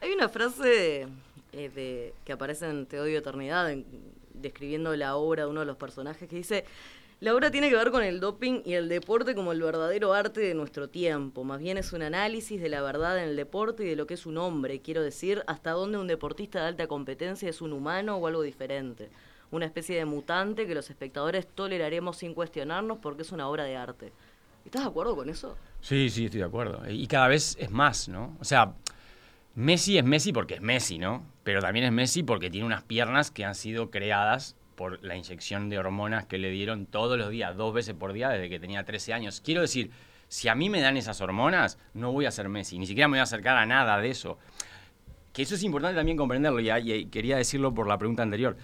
Hay 0.00 0.10
una 0.10 0.28
frase 0.28 1.06
eh, 1.52 1.68
de, 1.68 2.14
que 2.24 2.32
aparece 2.32 2.68
en 2.68 2.86
Te 2.86 2.98
odio 2.98 3.18
eternidad, 3.18 3.72
describiendo 4.32 4.96
la 4.96 5.14
obra 5.14 5.44
de 5.44 5.50
uno 5.50 5.60
de 5.60 5.66
los 5.66 5.76
personajes, 5.76 6.28
que 6.28 6.34
dice, 6.34 6.64
la 7.24 7.34
obra 7.34 7.50
tiene 7.50 7.70
que 7.70 7.76
ver 7.76 7.90
con 7.90 8.02
el 8.02 8.20
doping 8.20 8.60
y 8.66 8.74
el 8.74 8.90
deporte 8.90 9.34
como 9.34 9.52
el 9.52 9.62
verdadero 9.62 10.12
arte 10.12 10.42
de 10.42 10.52
nuestro 10.52 10.90
tiempo. 10.90 11.42
Más 11.42 11.58
bien 11.58 11.78
es 11.78 11.94
un 11.94 12.02
análisis 12.02 12.60
de 12.60 12.68
la 12.68 12.82
verdad 12.82 13.16
en 13.16 13.30
el 13.30 13.34
deporte 13.34 13.82
y 13.82 13.88
de 13.88 13.96
lo 13.96 14.06
que 14.06 14.12
es 14.12 14.26
un 14.26 14.36
hombre. 14.36 14.82
Quiero 14.82 15.02
decir, 15.02 15.42
hasta 15.46 15.70
dónde 15.70 15.96
un 15.96 16.06
deportista 16.06 16.60
de 16.60 16.66
alta 16.66 16.86
competencia 16.86 17.48
es 17.48 17.62
un 17.62 17.72
humano 17.72 18.16
o 18.16 18.26
algo 18.26 18.42
diferente. 18.42 19.08
Una 19.50 19.64
especie 19.64 19.96
de 19.96 20.04
mutante 20.04 20.66
que 20.66 20.74
los 20.74 20.90
espectadores 20.90 21.46
toleraremos 21.46 22.18
sin 22.18 22.34
cuestionarnos 22.34 22.98
porque 22.98 23.22
es 23.22 23.32
una 23.32 23.48
obra 23.48 23.64
de 23.64 23.74
arte. 23.74 24.12
¿Estás 24.66 24.82
de 24.82 24.88
acuerdo 24.88 25.16
con 25.16 25.30
eso? 25.30 25.56
Sí, 25.80 26.10
sí, 26.10 26.26
estoy 26.26 26.40
de 26.40 26.46
acuerdo. 26.46 26.82
Y 26.90 27.06
cada 27.06 27.28
vez 27.28 27.56
es 27.58 27.70
más, 27.70 28.06
¿no? 28.06 28.36
O 28.38 28.44
sea, 28.44 28.74
Messi 29.54 29.96
es 29.96 30.04
Messi 30.04 30.34
porque 30.34 30.56
es 30.56 30.60
Messi, 30.60 30.98
¿no? 30.98 31.24
Pero 31.42 31.62
también 31.62 31.86
es 31.86 31.92
Messi 31.92 32.22
porque 32.22 32.50
tiene 32.50 32.66
unas 32.66 32.82
piernas 32.82 33.30
que 33.30 33.46
han 33.46 33.54
sido 33.54 33.90
creadas 33.90 34.56
por 34.74 35.02
la 35.04 35.16
inyección 35.16 35.68
de 35.68 35.78
hormonas 35.78 36.26
que 36.26 36.38
le 36.38 36.50
dieron 36.50 36.86
todos 36.86 37.18
los 37.18 37.30
días, 37.30 37.56
dos 37.56 37.72
veces 37.72 37.94
por 37.94 38.12
día 38.12 38.28
desde 38.28 38.48
que 38.48 38.58
tenía 38.58 38.84
13 38.84 39.12
años. 39.12 39.40
Quiero 39.40 39.60
decir, 39.60 39.90
si 40.28 40.48
a 40.48 40.54
mí 40.54 40.68
me 40.70 40.80
dan 40.80 40.96
esas 40.96 41.20
hormonas, 41.20 41.78
no 41.92 42.12
voy 42.12 42.26
a 42.26 42.30
ser 42.30 42.48
Messi, 42.48 42.78
ni 42.78 42.86
siquiera 42.86 43.08
me 43.08 43.12
voy 43.12 43.20
a 43.20 43.24
acercar 43.24 43.56
a 43.56 43.66
nada 43.66 43.98
de 43.98 44.10
eso. 44.10 44.38
Que 45.32 45.42
eso 45.42 45.54
es 45.54 45.62
importante 45.62 45.96
también 45.96 46.16
comprenderlo, 46.16 46.60
y, 46.60 47.06
quería 47.06 47.36
decirlo 47.36 47.74
por 47.74 47.86
la 47.86 47.98
pregunta 47.98 48.22
anterior. 48.22 48.56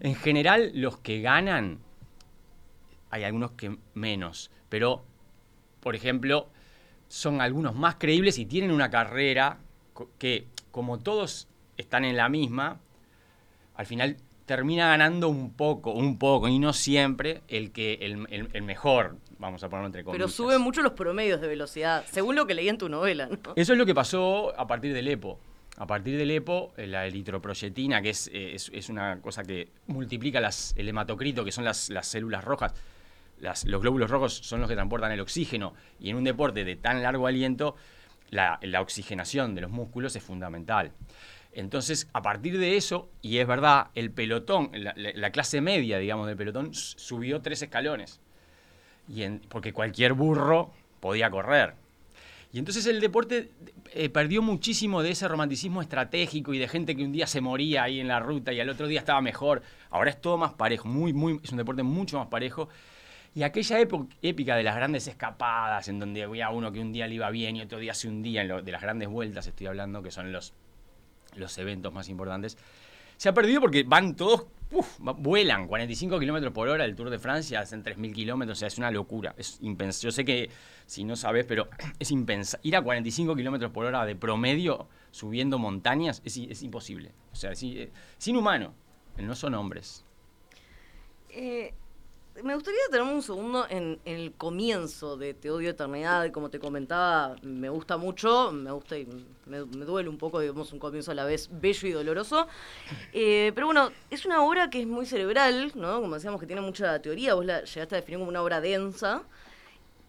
En 0.00 0.14
general, 0.14 0.72
los 0.74 0.98
que 0.98 1.20
ganan, 1.20 1.78
hay 3.10 3.24
algunos 3.24 3.52
que 3.52 3.76
menos, 3.94 4.50
pero, 4.68 5.04
por 5.80 5.94
ejemplo, 5.94 6.48
son 7.08 7.40
algunos 7.40 7.74
más 7.74 7.96
creíbles 7.96 8.38
y 8.38 8.46
tienen 8.46 8.70
una 8.70 8.90
carrera 8.90 9.58
que, 10.18 10.46
como 10.70 10.98
todos 10.98 11.48
están 11.76 12.04
en 12.04 12.16
la 12.16 12.28
misma, 12.28 12.80
al 13.74 13.86
final 13.86 14.16
termina 14.56 14.88
ganando 14.88 15.30
un 15.30 15.54
poco, 15.54 15.92
un 15.92 16.18
poco, 16.18 16.46
y 16.46 16.58
no 16.58 16.74
siempre 16.74 17.40
el 17.48 17.72
que 17.72 17.94
el, 18.02 18.62
mejor, 18.62 19.16
vamos 19.38 19.64
a 19.64 19.70
ponerlo 19.70 19.86
entre 19.86 20.04
comillas. 20.04 20.18
Pero 20.18 20.28
sube 20.28 20.58
mucho 20.58 20.82
los 20.82 20.92
promedios 20.92 21.40
de 21.40 21.48
velocidad, 21.48 22.04
según 22.10 22.36
lo 22.36 22.46
que 22.46 22.52
leí 22.52 22.68
en 22.68 22.76
tu 22.76 22.90
novela, 22.90 23.30
¿no? 23.30 23.54
Eso 23.56 23.72
es 23.72 23.78
lo 23.78 23.86
que 23.86 23.94
pasó 23.94 24.52
a 24.60 24.66
partir 24.66 24.92
del 24.92 25.08
EPO. 25.08 25.38
A 25.78 25.86
partir 25.86 26.18
del 26.18 26.30
EPO, 26.30 26.74
eh, 26.76 26.86
la 26.86 27.06
eritroproyetina, 27.06 28.02
que 28.02 28.10
es, 28.10 28.30
es, 28.30 28.90
una 28.90 29.22
cosa 29.22 29.42
que 29.42 29.68
multiplica 29.86 30.38
las, 30.38 30.74
el 30.76 30.86
hematocrito, 30.86 31.46
que 31.46 31.52
son 31.52 31.64
las, 31.64 31.88
las 31.88 32.06
células 32.06 32.44
rojas, 32.44 32.74
las, 33.40 33.64
los 33.64 33.80
glóbulos 33.80 34.10
rojos 34.10 34.34
son 34.34 34.60
los 34.60 34.68
que 34.68 34.74
transportan 34.74 35.12
el 35.12 35.20
oxígeno, 35.20 35.72
y 35.98 36.10
en 36.10 36.16
un 36.16 36.24
deporte 36.24 36.62
de 36.66 36.76
tan 36.76 37.02
largo 37.02 37.26
aliento, 37.26 37.74
la, 38.28 38.58
la 38.60 38.82
oxigenación 38.82 39.54
de 39.54 39.62
los 39.62 39.70
músculos 39.70 40.14
es 40.14 40.22
fundamental. 40.22 40.92
Entonces, 41.54 42.08
a 42.12 42.22
partir 42.22 42.58
de 42.58 42.76
eso, 42.76 43.10
y 43.20 43.38
es 43.38 43.46
verdad, 43.46 43.88
el 43.94 44.10
pelotón, 44.10 44.70
la, 44.72 45.30
clase 45.30 45.60
media, 45.60 45.98
digamos, 45.98 46.26
del 46.26 46.36
pelotón, 46.36 46.72
subió 46.72 47.42
tres 47.42 47.62
escalones. 47.62 48.20
Y 49.08 49.28
porque 49.48 49.72
cualquier 49.72 50.14
burro 50.14 50.72
podía 51.00 51.30
correr. 51.30 51.74
Y 52.52 52.58
entonces 52.58 52.86
el 52.86 53.00
deporte 53.00 53.50
eh, 53.92 54.08
perdió 54.10 54.42
muchísimo 54.42 55.02
de 55.02 55.10
ese 55.10 55.26
romanticismo 55.26 55.80
estratégico 55.80 56.52
y 56.52 56.58
de 56.58 56.68
gente 56.68 56.94
que 56.94 57.04
un 57.04 57.12
día 57.12 57.26
se 57.26 57.40
moría 57.40 57.82
ahí 57.82 57.98
en 57.98 58.08
la 58.08 58.20
ruta 58.20 58.52
y 58.52 58.60
al 58.60 58.68
otro 58.68 58.86
día 58.86 59.00
estaba 59.00 59.20
mejor. 59.20 59.62
Ahora 59.90 60.10
es 60.10 60.20
todo 60.20 60.36
más 60.38 60.52
parejo, 60.52 60.88
muy, 60.88 61.12
muy, 61.12 61.40
es 61.42 61.50
un 61.50 61.58
deporte 61.58 61.82
mucho 61.82 62.18
más 62.18 62.28
parejo. 62.28 62.68
Y 63.34 63.42
aquella 63.42 63.80
época, 63.80 64.14
épica 64.20 64.56
de 64.56 64.62
las 64.62 64.76
grandes 64.76 65.06
escapadas, 65.06 65.88
en 65.88 65.98
donde 65.98 66.22
había 66.22 66.50
uno 66.50 66.70
que 66.70 66.80
un 66.80 66.92
día 66.92 67.06
le 67.06 67.14
iba 67.14 67.30
bien 67.30 67.56
y 67.56 67.62
otro 67.62 67.78
día 67.78 67.94
se 67.94 68.08
hundía, 68.08 68.44
de 68.44 68.72
las 68.72 68.82
grandes 68.82 69.08
vueltas 69.08 69.46
estoy 69.46 69.68
hablando, 69.68 70.02
que 70.02 70.10
son 70.10 70.32
los 70.32 70.52
los 71.36 71.56
eventos 71.58 71.92
más 71.92 72.08
importantes. 72.08 72.56
Se 73.16 73.28
ha 73.28 73.34
perdido 73.34 73.60
porque 73.60 73.84
van 73.84 74.16
todos, 74.16 74.46
vuelan 74.98 75.68
45 75.68 76.18
kilómetros 76.18 76.52
por 76.52 76.68
hora 76.68 76.84
el 76.84 76.96
Tour 76.96 77.10
de 77.10 77.18
Francia, 77.18 77.60
hacen 77.60 77.84
3.000 77.84 78.12
kilómetros, 78.12 78.58
o 78.58 78.60
sea, 78.60 78.68
es 78.68 78.78
una 78.78 78.90
locura. 78.90 79.34
Es 79.36 79.60
Yo 80.00 80.10
sé 80.10 80.24
que 80.24 80.50
si 80.86 81.04
no 81.04 81.14
sabes, 81.14 81.44
pero 81.44 81.68
es 81.98 82.10
impensable. 82.10 82.68
Ir 82.68 82.76
a 82.76 82.82
45 82.82 83.36
kilómetros 83.36 83.70
por 83.70 83.86
hora 83.86 84.04
de 84.04 84.16
promedio 84.16 84.88
subiendo 85.10 85.58
montañas 85.58 86.20
es, 86.24 86.62
imposible. 86.62 87.12
O 87.32 87.36
sea, 87.36 87.52
es, 87.52 87.62
es 87.62 88.28
inhumano. 88.28 88.74
No 89.18 89.34
son 89.34 89.54
hombres. 89.54 90.04
Eh, 91.28 91.74
me 92.42 92.54
gustaría 92.54 92.80
tener 92.90 93.06
un 93.06 93.22
segundo 93.22 93.66
en, 93.68 94.00
el 94.04 94.32
comienzo 94.32 95.16
de 95.16 95.34
Te 95.34 95.50
odio 95.50 95.70
eternidad, 95.70 96.30
como 96.30 96.48
te 96.48 96.58
comentaba, 96.58 97.36
me 97.42 97.68
gusta 97.68 97.96
mucho, 97.96 98.52
me 98.52 98.70
gusta 98.72 98.96
y 98.96 99.06
me, 99.46 99.58
duele 99.58 100.08
un 100.08 100.18
poco, 100.18 100.40
digamos, 100.40 100.72
un 100.72 100.78
comienzo 100.78 101.10
a 101.10 101.14
la 101.14 101.24
vez 101.24 101.48
bello 101.50 101.88
y 101.88 101.92
doloroso. 101.92 102.48
Eh, 103.12 103.52
pero 103.54 103.66
bueno, 103.66 103.90
es 104.10 104.24
una 104.24 104.42
obra 104.42 104.70
que 104.70 104.80
es 104.80 104.86
muy 104.86 105.04
cerebral, 105.04 105.72
¿no? 105.74 106.00
Como 106.00 106.14
decíamos 106.14 106.40
que 106.40 106.46
tiene 106.46 106.62
mucha 106.62 107.00
teoría, 107.02 107.34
vos 107.34 107.44
la 107.44 107.62
llegaste 107.64 107.94
a 107.94 108.00
definir 108.00 108.18
como 108.18 108.30
una 108.30 108.42
obra 108.42 108.60
densa. 108.60 109.22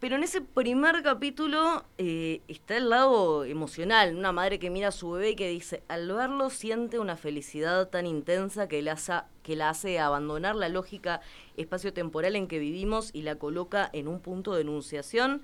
Pero 0.03 0.17
en 0.17 0.23
ese 0.23 0.41
primer 0.41 1.01
capítulo 1.01 1.85
eh, 1.97 2.41
está 2.49 2.75
el 2.75 2.89
lado 2.89 3.45
emocional, 3.45 4.17
una 4.17 4.33
madre 4.33 4.59
que 4.59 4.69
mira 4.69 4.89
a 4.89 4.91
su 4.91 5.11
bebé 5.11 5.29
y 5.29 5.35
que 5.37 5.47
dice, 5.47 5.81
al 5.87 6.11
verlo 6.11 6.49
siente 6.49 6.99
una 6.99 7.15
felicidad 7.15 7.87
tan 7.87 8.05
intensa 8.05 8.67
que 8.67 8.81
la, 8.81 8.91
hace, 8.91 9.13
que 9.43 9.55
la 9.55 9.69
hace 9.69 10.01
abandonar 10.01 10.57
la 10.57 10.67
lógica 10.67 11.21
espacio-temporal 11.55 12.35
en 12.35 12.49
que 12.49 12.59
vivimos 12.59 13.11
y 13.13 13.21
la 13.21 13.37
coloca 13.37 13.89
en 13.93 14.09
un 14.09 14.19
punto 14.19 14.53
de 14.53 14.63
enunciación, 14.63 15.41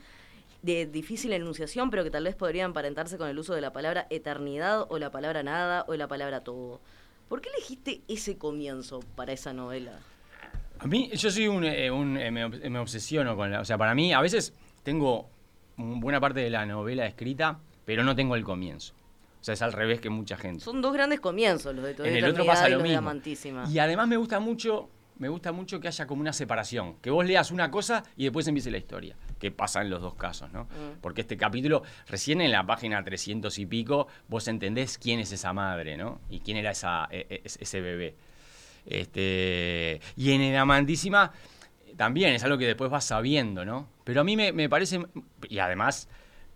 de 0.62 0.86
difícil 0.86 1.32
enunciación, 1.32 1.89
pero 1.89 2.04
que 2.04 2.12
tal 2.12 2.26
vez 2.26 2.36
podría 2.36 2.65
emparentarse 2.65 3.17
con 3.17 3.30
el 3.30 3.39
uso 3.39 3.54
de 3.54 3.62
la 3.62 3.72
palabra 3.72 4.08
eternidad 4.10 4.88
o 4.89 5.00
la 5.00 5.10
palabra 5.10 5.41
nada 5.41 5.86
o 5.88 5.95
la 5.95 6.10
palabra 6.10 6.43
todo. 6.43 6.82
¿Por 7.30 7.39
qué 7.39 7.48
elegiste 7.48 8.02
ese 8.10 8.38
comienzo 8.38 9.00
para 9.15 9.32
esa 9.32 9.54
novela? 9.54 10.02
A 10.80 10.88
mí, 10.88 11.10
yo 11.13 11.30
soy 11.30 11.48
un, 11.48 11.65
eh, 11.65 11.88
eh, 11.88 12.32
me, 12.32 12.80
obsesiono 12.80 13.36
con 13.36 13.52
la, 13.52 13.60
o 13.60 13.65
sea, 13.65 13.78
para 13.78 13.94
mí, 13.94 14.13
a 14.13 14.22
veces 14.22 14.54
tengo 14.84 15.30
buena 15.76 16.20
parte 16.20 16.39
de 16.39 16.50
la 16.50 16.65
novela 16.65 17.06
escrita, 17.06 17.60
pero 17.86 18.04
no 18.04 18.15
tengo 18.15 18.36
el 18.36 18.44
comienzo. 18.44 18.94
O 19.42 19.44
sea, 19.44 19.54
es 19.54 19.62
al 19.62 19.74
revés 19.74 20.00
que 20.00 20.10
mucha 20.10 20.38
gente. 20.38 20.63
Son 20.63 20.82
dos 20.82 20.94
grandes 20.94 21.20
comienzos 21.20 21.74
los 21.76 21.84
de 21.84 21.94
todo 21.94 22.06
En 22.08 22.15
el 22.15 22.26
otro 22.26 22.46
pasa 22.46 22.68
lo 22.70 22.80
mismo. 22.80 23.12
Y 23.70 23.80
además 23.80 24.08
me 24.08 24.18
gusta 24.18 24.39
mucho, 24.39 24.89
me 25.18 25.28
gusta 25.30 25.52
mucho 25.52 25.80
que 25.80 25.88
haya 25.88 26.08
como 26.08 26.22
una 26.22 26.34
separación, 26.34 26.96
que 27.02 27.10
vos 27.10 27.26
leas 27.26 27.52
una 27.52 27.70
cosa 27.72 28.04
y 28.15 28.24
después 28.24 28.48
empiece 28.48 28.72
la 28.72 28.78
historia, 28.78 29.15
que 29.38 29.52
pasa 29.52 29.82
en 29.82 29.89
los 29.89 30.02
dos 30.02 30.15
casos, 30.15 30.52
¿no? 30.52 30.63
Mm. 30.63 31.00
Porque 31.02 31.22
este 31.22 31.38
capítulo, 31.38 31.84
recién 32.08 32.42
en 32.42 32.52
la 32.52 32.65
página 32.65 33.04
300 33.04 33.58
y 33.60 33.65
pico, 33.65 34.08
vos 34.28 34.48
entendés 34.48 34.98
quién 34.98 35.20
es 35.20 35.32
esa 35.32 35.52
madre, 35.54 35.98
¿no? 35.98 36.20
Y 36.30 36.39
quién 36.39 36.58
era 36.58 36.72
esa, 36.72 37.08
e- 37.12 37.26
e- 37.30 37.42
ese 37.44 37.82
bebé. 37.82 38.15
Este, 38.86 40.02
y 40.15 40.32
en 40.32 40.42
el 40.42 40.56
Amantísima 40.58 41.32
también 41.98 42.34
es 42.34 42.44
algo 42.44 42.58
que 42.58 42.65
después 42.65 42.89
vas 42.89 43.06
sabiendo, 43.06 43.65
¿no? 43.65 43.88
Pero 44.04 44.22
a 44.22 44.24
mí 44.24 44.36
me, 44.38 44.52
me 44.54 44.70
parece, 44.70 45.06
y 45.50 45.60
además 45.60 46.08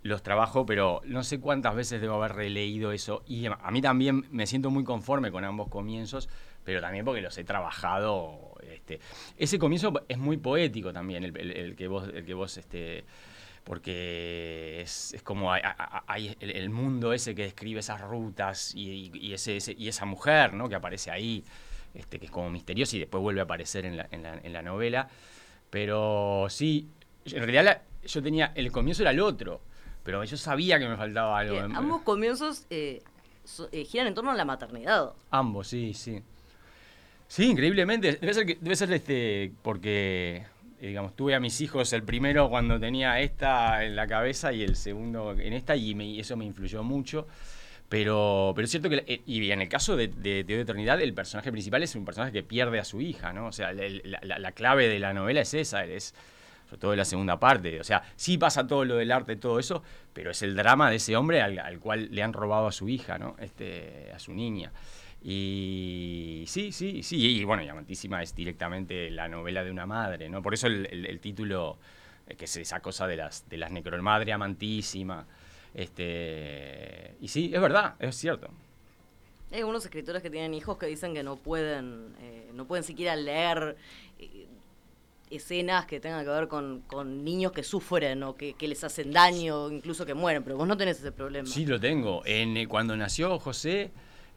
los 0.02 0.22
trabajo, 0.22 0.66
pero 0.66 1.02
no 1.06 1.24
sé 1.24 1.40
cuántas 1.40 1.76
veces 1.76 2.02
debo 2.02 2.16
haber 2.16 2.36
releído 2.36 2.92
eso. 2.92 3.24
Y 3.26 3.46
a 3.48 3.72
mí 3.72 3.82
también 3.82 4.26
me 4.32 4.46
siento 4.48 4.70
muy 4.70 4.84
conforme 4.84 5.32
con 5.32 5.46
ambos 5.46 5.70
comienzos, 5.70 6.30
pero 6.64 6.82
también 6.82 7.06
porque 7.06 7.22
los 7.22 7.38
he 7.38 7.44
trabajado. 7.44 8.54
Este. 8.74 9.00
Ese 9.38 9.60
comienzo 9.60 9.94
es 10.08 10.18
muy 10.18 10.38
poético 10.38 10.92
también, 10.92 11.24
el, 11.24 11.76
que 11.76 11.88
vos, 11.88 12.10
el 12.14 12.26
que 12.26 12.34
vos 12.34 12.58
este, 12.58 13.06
porque 13.64 14.82
es, 14.82 15.14
es 15.14 15.22
como 15.24 15.52
hay, 15.54 16.36
el, 16.40 16.70
mundo 16.70 17.14
ese 17.14 17.34
que 17.36 17.44
describe 17.44 17.80
esas 17.80 18.02
rutas 18.02 18.74
y, 18.76 19.34
ese- 19.34 19.76
y 19.78 19.88
esa 19.88 20.06
mujer 20.06 20.54
¿no? 20.54 20.68
que 20.70 20.76
aparece 20.76 21.12
ahí, 21.12 21.44
este, 21.94 22.20
que 22.20 22.26
es 22.26 22.32
como 22.32 22.50
misteriosa 22.50 22.96
y 22.96 23.00
después 23.00 23.22
vuelve 23.22 23.42
a 23.42 23.44
aparecer 23.44 23.86
en 23.86 23.98
la, 23.98 24.08
en 24.12 24.24
la- 24.24 24.40
en 24.44 24.54
la 24.54 24.62
novela. 24.62 25.08
Pero 25.70 26.48
sí, 26.50 26.88
en 27.26 27.40
realidad 27.42 27.64
la- 27.64 27.82
yo 28.08 28.22
tenía, 28.22 28.52
el 28.56 28.72
comienzo 28.72 29.02
era 29.04 29.12
el 29.12 29.20
otro, 29.20 29.62
pero 30.04 30.24
yo 30.24 30.38
sabía 30.38 30.78
que 30.80 30.88
me 30.88 30.98
faltaba 30.98 31.40
algo. 31.40 31.56
Eh, 31.56 31.62
ambos 31.74 32.02
comienzos 32.02 32.66
eh, 32.70 33.02
so- 33.44 33.70
eh, 33.72 33.86
giran 33.86 34.08
en 34.08 34.14
torno 34.14 34.32
a 34.32 34.36
la 34.36 34.46
maternidad. 34.46 35.14
Ambos, 35.32 35.68
sí, 35.68 35.94
sí. 35.94 36.22
Sí, 37.28 37.46
increíblemente. 37.50 38.14
Debe 38.18 38.34
ser, 38.34 38.46
que- 38.46 38.58
debe 38.62 38.76
ser 38.76 38.92
este, 38.94 39.52
porque, 39.64 40.44
eh, 40.80 40.88
digamos, 40.88 41.16
tuve 41.16 41.34
a 41.34 41.40
mis 41.40 41.60
hijos 41.62 41.92
el 41.94 42.04
primero 42.04 42.50
cuando 42.50 42.80
tenía 42.80 43.20
esta 43.22 43.84
en 43.84 43.96
la 43.96 44.06
cabeza 44.08 44.54
y 44.54 44.62
el 44.62 44.76
segundo 44.76 45.32
en 45.32 45.54
esta, 45.54 45.76
y, 45.76 45.96
me- 45.96 46.06
y 46.06 46.20
eso 46.20 46.36
me 46.38 46.46
influyó 46.46 46.84
mucho. 46.84 47.26
Pero, 47.90 48.54
pero 48.56 48.66
es 48.66 48.72
cierto 48.72 48.90
que, 48.90 49.04
eh, 49.08 49.22
y 49.28 49.52
en 49.52 49.62
el 49.62 49.70
caso 49.70 49.96
de, 49.96 50.08
de 50.08 50.44
de 50.44 50.62
Eternidad, 50.62 51.00
el 51.02 51.14
personaje 51.14 51.52
principal 51.52 51.84
es 51.84 51.96
un 51.96 52.06
personaje 52.06 52.32
que 52.34 52.42
pierde 52.44 52.80
a 52.80 52.86
su 52.86 53.02
hija, 53.02 53.34
¿no? 53.34 53.48
O 53.48 53.52
sea, 53.52 53.72
la, 53.72 53.84
la- 54.24 54.40
la 54.40 54.52
clave 54.52 54.88
de 54.88 54.98
la 55.00 55.14
novela 55.14 55.42
es 55.42 55.54
esa, 55.54 55.86
es 55.86 56.16
sobre 56.66 56.80
todo 56.80 56.96
la 56.96 57.06
segunda 57.06 57.40
parte. 57.40 57.80
O 57.80 57.84
sea, 57.84 58.02
sí 58.16 58.38
pasa 58.40 58.66
todo 58.66 58.84
lo 58.86 58.96
del 58.96 59.12
arte, 59.12 59.36
todo 59.36 59.60
eso, 59.60 59.84
pero 60.14 60.32
es 60.32 60.42
el 60.42 60.56
drama 60.56 60.90
de 60.90 60.96
ese 60.96 61.16
hombre 61.16 61.42
al, 61.42 61.60
al 61.60 61.80
cual 61.80 62.08
le 62.12 62.24
han 62.24 62.34
robado 62.34 62.66
a 62.68 62.72
su 62.72 62.90
hija, 62.90 63.20
¿no? 63.20 63.36
Este, 63.40 64.12
a 64.16 64.18
su 64.20 64.34
niña. 64.34 64.72
Y 65.22 66.44
sí, 66.48 66.72
sí, 66.72 67.04
sí. 67.04 67.18
Y 67.40 67.44
bueno, 67.44 67.64
y 67.64 67.68
Amantísima 67.70 68.22
es 68.24 68.36
directamente 68.36 69.10
la 69.12 69.28
novela 69.28 69.64
de 69.64 69.72
una 69.72 69.86
madre, 69.86 70.30
¿no? 70.30 70.42
Por 70.42 70.54
eso 70.54 70.68
el, 70.68 70.86
el- 71.06 71.20
título, 71.20 71.78
eh, 72.28 72.36
que 72.36 72.46
es 72.46 72.58
esa 72.58 72.80
cosa 72.82 73.08
de 73.08 73.18
las, 73.18 73.48
de 73.50 73.58
las 73.58 73.72
necro 73.72 74.02
madre 74.04 74.34
amantísima. 74.34 75.26
Este, 75.74 77.16
y 77.22 77.28
sí, 77.28 77.52
es 77.54 77.62
verdad, 77.62 77.96
es 78.00 78.16
cierto. 78.16 78.48
Hay 79.52 79.60
algunos 79.60 79.84
escritores 79.86 80.22
que 80.24 80.30
tienen 80.30 80.54
hijos 80.54 80.78
que 80.78 80.88
dicen 80.88 81.14
que 81.14 81.24
no 81.24 81.36
pueden, 81.36 82.16
eh, 82.22 82.50
no 82.54 82.66
pueden 82.66 82.84
siquiera 82.84 83.16
leer 83.16 83.76
eh, 84.20 84.48
escenas 85.30 85.86
que 85.86 86.00
tengan 86.00 86.24
que 86.24 86.30
ver 86.32 86.48
con, 86.48 86.82
con 86.88 87.24
niños 87.24 87.52
que 87.52 87.64
sufren 87.64 88.24
o 88.24 88.36
que, 88.36 88.54
que 88.56 88.68
les 88.68 88.84
hacen 88.84 89.12
daño, 89.12 89.70
incluso 89.72 90.06
que 90.06 90.14
mueren, 90.14 90.44
pero 90.44 90.58
vos 90.58 90.68
no 90.68 90.76
tenés 90.78 91.00
ese 91.00 91.12
problema. 91.12 91.48
Sí, 91.48 91.66
lo 91.66 91.80
tengo. 91.80 92.24
En, 92.26 92.58
eh, 92.58 92.68
cuando 92.68 92.96
nació 92.98 93.38
José, 93.40 93.92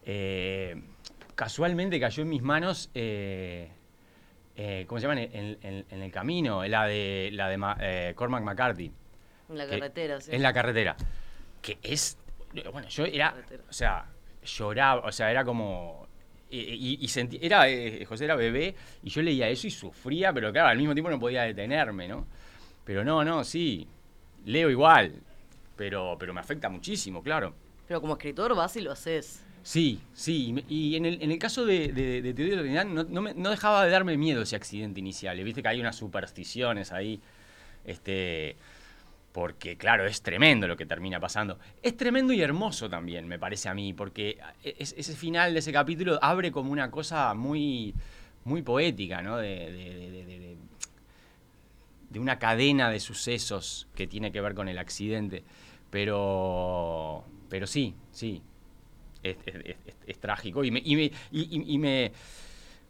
eh, 0.05 0.81
casualmente 1.35 1.99
cayó 1.99 2.23
en 2.23 2.29
mis 2.29 2.43
manos, 2.43 2.91
eh, 2.95 3.71
eh, 4.57 4.85
¿cómo 4.87 5.01
se 5.01 5.07
llama? 5.07 5.21
En, 5.21 5.59
en- 5.63 5.85
en 5.91 6.03
el 6.03 6.11
camino, 6.13 6.67
la 6.67 6.87
de, 6.87 7.31
la 7.33 7.49
de 7.49 7.57
Ma- 7.59 7.77
eh, 7.81 8.13
Cormac 8.15 8.43
McCarthy. 8.43 8.91
en 9.49 9.59
la 9.59 9.65
que- 9.67 9.79
carretera, 9.79 10.21
sí. 10.21 10.31
En 10.35 10.43
la 10.43 10.53
carretera. 10.53 10.97
Que 11.63 11.79
es. 11.83 12.19
Bueno, 12.73 12.89
yo 12.89 13.05
era. 13.05 13.35
O 13.69 13.73
sea, 13.73 14.07
lloraba, 14.45 15.07
o 15.07 15.13
sea, 15.13 15.31
era 15.31 15.45
como. 15.45 16.07
Y, 16.49 16.99
y- 17.01 17.09
sentí, 17.09 17.41
era, 17.43 17.69
eh, 17.69 18.05
José 18.05 18.25
era 18.25 18.37
bebé 18.37 18.75
y 19.03 19.11
yo 19.11 19.21
leía 19.21 19.49
eso 19.49 19.67
y 19.67 19.71
sufría, 19.71 20.33
pero 20.33 20.53
claro, 20.53 20.69
al 20.69 20.79
mismo 20.79 20.95
tiempo 20.95 21.11
no 21.11 21.19
podía 21.19 21.43
detenerme, 21.43 22.07
¿no? 22.07 22.25
Pero 22.85 23.03
no, 23.05 23.25
no, 23.25 23.43
sí, 23.43 23.89
leo 24.45 24.71
igual, 24.71 25.13
pero, 25.75 26.17
pero 26.21 26.33
me 26.33 26.39
afecta 26.39 26.69
muchísimo, 26.69 27.21
claro. 27.21 27.53
Pero 27.89 28.01
como 28.01 28.13
escritor 28.15 28.55
vas 28.55 28.77
y 28.77 28.81
lo 28.81 28.93
haces. 28.93 29.43
Sí, 29.65 30.01
sí, 30.15 30.55
y 30.69 30.95
en 30.95 31.05
el, 31.07 31.21
en 31.21 31.33
el 31.33 31.39
caso 31.41 31.67
de, 31.67 31.89
de, 31.89 32.23
de 32.23 32.31
Eternidad 32.31 32.85
no, 32.85 33.03
no 33.03 33.23
me- 33.23 33.35
no 33.35 33.51
dejaba 33.51 33.85
de 33.85 33.91
darme 33.91 34.17
miedo 34.17 34.43
ese 34.43 34.55
accidente 34.55 35.01
inicial, 35.01 35.43
viste 35.43 35.63
que 35.63 35.69
hay 35.69 35.81
unas 35.81 35.97
supersticiones 35.97 36.93
ahí, 36.93 37.21
este, 37.85 38.55
porque 39.37 39.77
claro, 39.77 40.07
es 40.07 40.23
tremendo 40.23 40.67
lo 40.67 40.79
que 40.79 40.87
termina 40.87 41.21
pasando. 41.21 41.59
Es 41.83 41.95
tremendo 41.95 42.33
y 42.33 42.41
hermoso 42.41 42.89
también, 42.89 43.29
me 43.29 43.39
parece 43.39 43.69
a 43.69 43.75
mí, 43.75 43.93
porque 43.93 44.39
es- 44.65 44.95
ese 44.97 45.15
final 45.15 45.53
de 45.53 45.59
ese 45.59 45.73
capítulo 45.73 46.19
abre 46.23 46.51
como 46.51 46.73
una 46.73 46.91
cosa 46.91 47.35
muy, 47.35 47.95
muy 48.45 48.63
poética, 48.63 49.21
¿no? 49.21 49.37
De, 49.37 50.57
una 52.19 52.39
cadena 52.39 52.89
de 52.89 52.99
sucesos 52.99 53.89
que 53.95 54.07
tiene 54.07 54.33
que 54.33 54.41
ver 54.41 54.55
con 54.55 54.69
el 54.71 54.79
accidente. 54.79 55.45
Pero, 55.91 57.23
pero 57.51 57.67
sí, 57.67 57.95
sí, 58.13 58.41
es, 59.23 59.37
trágico 60.19 60.65
y 60.65 60.71
me, 60.71 60.81
y 60.83 61.77
me, 61.79 62.11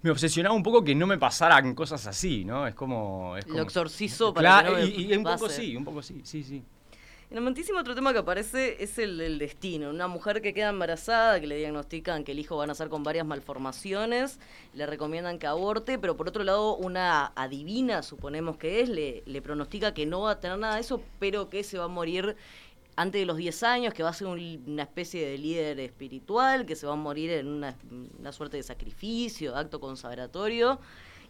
me 0.02 0.10
obsesionaba 0.10 0.54
un 0.54 0.62
poco 0.62 0.84
que 0.84 0.94
no 0.94 1.06
me 1.06 1.18
pasaran 1.18 1.74
cosas 1.74 2.06
así, 2.06 2.44
¿no? 2.44 2.66
Es 2.66 2.74
como... 2.74 3.36
Es 3.36 3.46
Lo 3.46 3.52
como- 3.54 3.62
exorcizo 3.64 4.32
para 4.34 4.60
Claro, 4.60 4.76
que 4.76 4.82
no 4.82 4.86
me 4.88 4.94
y, 4.94 5.12
y 5.12 5.16
un 5.16 5.24
poco 5.24 5.48
sí, 5.48 5.76
un 5.76 5.84
poco 5.84 6.02
sí, 6.02 6.20
sí, 6.24 6.42
sí. 6.44 6.62
En 7.28 7.38
Amantísimo 7.38 7.80
otro 7.80 7.96
tema 7.96 8.12
que 8.12 8.20
aparece 8.20 8.80
es 8.80 9.00
el 9.00 9.18
del 9.18 9.40
destino. 9.40 9.90
Una 9.90 10.06
mujer 10.06 10.40
que 10.40 10.54
queda 10.54 10.68
embarazada, 10.68 11.40
que 11.40 11.48
le 11.48 11.56
diagnostican 11.56 12.22
que 12.22 12.30
el 12.30 12.38
hijo 12.38 12.56
va 12.56 12.62
a 12.62 12.66
nacer 12.68 12.88
con 12.88 13.02
varias 13.02 13.26
malformaciones, 13.26 14.38
le 14.74 14.86
recomiendan 14.86 15.40
que 15.40 15.48
aborte, 15.48 15.98
pero 15.98 16.16
por 16.16 16.28
otro 16.28 16.44
lado 16.44 16.76
una 16.76 17.32
adivina, 17.34 18.04
suponemos 18.04 18.58
que 18.58 18.80
es, 18.80 18.88
le, 18.88 19.24
le 19.26 19.42
pronostica 19.42 19.92
que 19.92 20.06
no 20.06 20.20
va 20.20 20.30
a 20.32 20.40
tener 20.40 20.56
nada 20.56 20.76
de 20.76 20.82
eso, 20.82 21.02
pero 21.18 21.50
que 21.50 21.64
se 21.64 21.78
va 21.78 21.86
a 21.86 21.88
morir 21.88 22.36
antes 22.96 23.20
de 23.20 23.26
los 23.26 23.36
10 23.36 23.62
años, 23.62 23.92
que 23.94 24.02
va 24.02 24.08
a 24.08 24.12
ser 24.14 24.26
un- 24.26 24.64
una 24.66 24.82
especie 24.84 25.26
de 25.28 25.38
líder 25.38 25.78
espiritual, 25.80 26.64
que 26.66 26.74
se 26.76 26.86
va 26.86 26.94
a 26.94 26.96
morir 26.96 27.30
en 27.30 27.46
una, 27.46 27.76
una 28.18 28.32
suerte 28.32 28.56
de 28.56 28.62
sacrificio, 28.62 29.54
acto 29.54 29.80
consagratorio. 29.80 30.80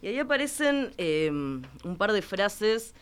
Y 0.03 0.09
ahí 0.09 0.19
aparecen 0.19 0.93
eh, 0.99 1.29
un 1.31 1.97
par 1.99 2.13
de 2.13 2.23
frases 2.23 2.95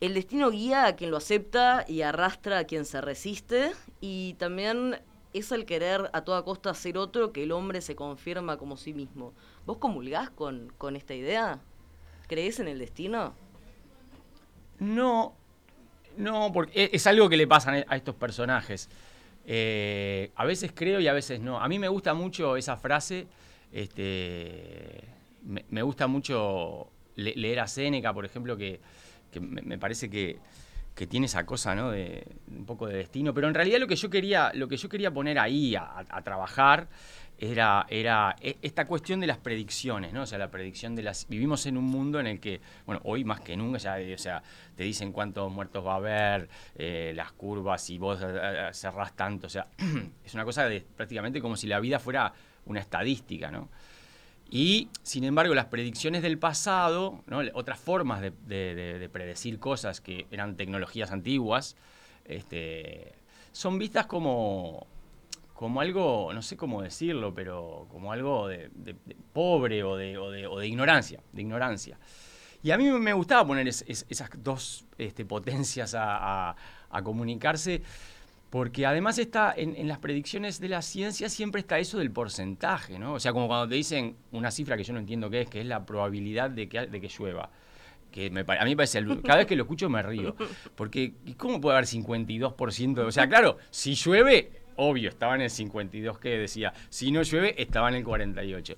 el 0.00 0.12
destino 0.12 0.50
guía 0.50 0.86
a 0.86 0.96
quien 0.96 1.10
lo 1.10 1.16
acepta 1.16 1.84
y 1.88 2.02
arrastra 2.02 2.58
a 2.58 2.64
quien 2.64 2.84
se 2.84 3.00
resiste. 3.00 3.72
Y 4.00 4.34
también 4.34 5.00
es 5.32 5.50
el 5.52 5.64
querer 5.64 6.10
a 6.12 6.22
toda 6.24 6.44
costa 6.44 6.74
ser 6.74 6.98
otro 6.98 7.32
que 7.32 7.44
el 7.44 7.52
hombre 7.52 7.80
se 7.80 7.96
confirma 7.96 8.58
como 8.58 8.76
sí 8.76 8.92
mismo. 8.92 9.32
¿Vos 9.64 9.78
comulgás 9.78 10.28
con, 10.30 10.72
con 10.76 10.94
esta 10.96 11.14
idea? 11.14 11.60
¿Crees 12.28 12.58
en 12.60 12.68
el 12.68 12.78
destino? 12.78 13.34
No, 14.78 15.34
no, 16.16 16.52
porque 16.52 16.84
es, 16.84 16.90
es 16.94 17.06
algo 17.06 17.28
que 17.28 17.36
le 17.36 17.46
pasa 17.46 17.84
a 17.86 17.96
estos 17.96 18.14
personajes. 18.14 18.88
Eh, 19.46 20.30
a 20.36 20.44
veces 20.44 20.72
creo 20.74 21.00
y 21.00 21.08
a 21.08 21.12
veces 21.12 21.40
no. 21.40 21.60
A 21.60 21.68
mí 21.68 21.78
me 21.78 21.88
gusta 21.88 22.14
mucho 22.14 22.56
esa 22.56 22.76
frase. 22.76 23.26
Este, 23.72 25.00
me, 25.70 25.82
gusta 25.82 26.06
mucho 26.06 26.88
le- 27.16 27.34
leer 27.34 27.60
a 27.60 27.66
Séneca, 27.66 28.12
por 28.14 28.24
ejemplo, 28.24 28.56
que, 28.56 28.80
me 29.40 29.78
parece 29.78 30.08
que, 30.08 30.38
que 30.94 31.06
tiene 31.06 31.26
esa 31.26 31.44
cosa, 31.44 31.74
¿no? 31.74 31.90
De 31.90 32.24
un 32.48 32.64
poco 32.64 32.86
de 32.86 32.96
destino. 32.96 33.34
Pero 33.34 33.48
en 33.48 33.54
realidad 33.54 33.78
lo 33.80 33.86
que 33.86 33.96
yo 33.96 34.08
quería, 34.08 34.52
lo 34.54 34.68
que 34.68 34.76
yo 34.76 34.88
quería 34.88 35.10
poner 35.10 35.38
ahí 35.38 35.74
a, 35.74 36.04
trabajar 36.22 36.88
era, 37.36 37.84
era 37.88 38.36
e- 38.40 38.58
esta 38.62 38.86
cuestión 38.86 39.18
de 39.18 39.26
las 39.26 39.38
predicciones, 39.38 40.12
¿no? 40.12 40.22
O 40.22 40.26
sea, 40.26 40.38
la 40.38 40.50
predicción 40.50 40.94
de 40.94 41.02
las. 41.02 41.28
Vivimos 41.28 41.66
en 41.66 41.76
un 41.76 41.84
mundo 41.84 42.20
en 42.20 42.28
el 42.28 42.38
que, 42.38 42.60
bueno, 42.86 43.00
hoy 43.04 43.24
más 43.24 43.40
que 43.40 43.56
nunca, 43.56 43.78
ya, 43.78 43.96
o 44.14 44.18
sea, 44.18 44.42
te 44.76 44.84
dicen 44.84 45.10
cuántos 45.10 45.50
muertos 45.50 45.84
va 45.84 45.94
a 45.94 45.96
haber, 45.96 46.48
eh, 46.76 47.12
las 47.16 47.32
curvas, 47.32 47.90
y 47.90 47.98
vos 47.98 48.20
eh, 48.22 48.26
eh, 48.28 48.68
cerrás 48.72 49.16
tanto. 49.16 49.48
O 49.48 49.50
sea, 49.50 49.66
es 50.24 50.32
una 50.34 50.44
cosa 50.44 50.68
de 50.68 50.80
prácticamente 50.80 51.40
como 51.40 51.56
si 51.56 51.66
la 51.66 51.80
vida 51.80 51.98
fuera 51.98 52.32
una 52.66 52.80
estadística, 52.80 53.50
¿no? 53.50 53.68
Y, 54.54 54.88
sin 55.02 55.24
embargo, 55.24 55.52
las 55.52 55.64
predicciones 55.66 56.22
del 56.22 56.38
pasado, 56.38 57.24
otras 57.54 57.76
formas 57.80 58.20
de, 58.20 58.30
de- 58.46 58.76
de- 58.76 58.98
de 59.00 59.08
predecir 59.08 59.58
cosas 59.58 60.00
que 60.00 60.28
eran 60.30 60.56
tecnologías 60.56 61.10
antiguas, 61.10 61.74
este, 62.24 63.14
son 63.50 63.80
vistas 63.80 64.06
como, 64.06 64.86
como 65.54 65.80
algo, 65.80 66.32
no 66.32 66.40
sé 66.40 66.56
cómo 66.56 66.82
decirlo, 66.82 67.34
pero 67.34 67.88
como 67.90 68.12
algo 68.12 68.46
de, 68.46 68.70
pobre 69.32 69.82
o 69.82 69.96
de, 69.96 70.68
ignorancia, 70.68 71.18
de 71.32 71.42
ignorancia. 71.42 71.98
Y 72.62 72.70
a 72.70 72.78
mí 72.78 72.88
me 72.92 73.12
gustaba 73.12 73.44
poner 73.44 73.66
es- 73.66 73.84
es- 73.88 74.06
esas 74.08 74.30
dos 74.38 74.84
este, 74.98 75.24
potencias 75.24 75.96
a 75.98 76.54
comunicarse, 77.02 77.82
Porque 78.54 78.86
además 78.86 79.18
está 79.18 79.52
en, 79.56 79.88
las 79.88 79.98
predicciones 79.98 80.60
de 80.60 80.68
la 80.68 80.80
ciencia 80.80 81.28
siempre 81.28 81.60
está 81.60 81.80
eso 81.80 81.98
del 81.98 82.12
porcentaje, 82.12 83.00
¿no? 83.00 83.14
O 83.14 83.18
sea, 83.18 83.32
como 83.32 83.48
cuando 83.48 83.66
te 83.66 83.74
dicen 83.74 84.14
una 84.30 84.52
cifra 84.52 84.76
que 84.76 84.84
yo 84.84 84.92
no 84.92 85.00
entiendo 85.00 85.28
qué 85.28 85.40
es, 85.40 85.50
que 85.50 85.60
es 85.60 85.66
la 85.66 85.84
probabilidad 85.84 86.50
de 86.50 86.68
que, 86.68 86.86
de 86.86 87.00
que 87.00 87.08
llueva. 87.08 87.50
Que 88.12 88.30
me, 88.30 88.42
a 88.42 88.62
mí 88.62 88.70
me 88.70 88.76
parece, 88.76 89.04
cada 89.24 89.38
vez 89.38 89.48
que 89.48 89.56
lo 89.56 89.64
escucho 89.64 89.90
me 89.90 90.00
río. 90.04 90.36
Porque, 90.76 91.14
¿cómo 91.36 91.60
puede 91.60 91.78
haber 91.78 91.88
52%? 91.88 92.98
O 93.00 93.10
sea, 93.10 93.28
claro, 93.28 93.58
si 93.70 93.96
llueve, 93.96 94.52
obvio, 94.76 95.08
estaba 95.08 95.34
en 95.34 95.40
el 95.40 95.50
52 95.50 96.20
que 96.20 96.38
decía. 96.38 96.72
Si 96.90 97.10
no 97.10 97.22
llueve, 97.22 97.60
estaba 97.60 97.88
en 97.88 97.96
el 97.96 98.04
48. 98.04 98.76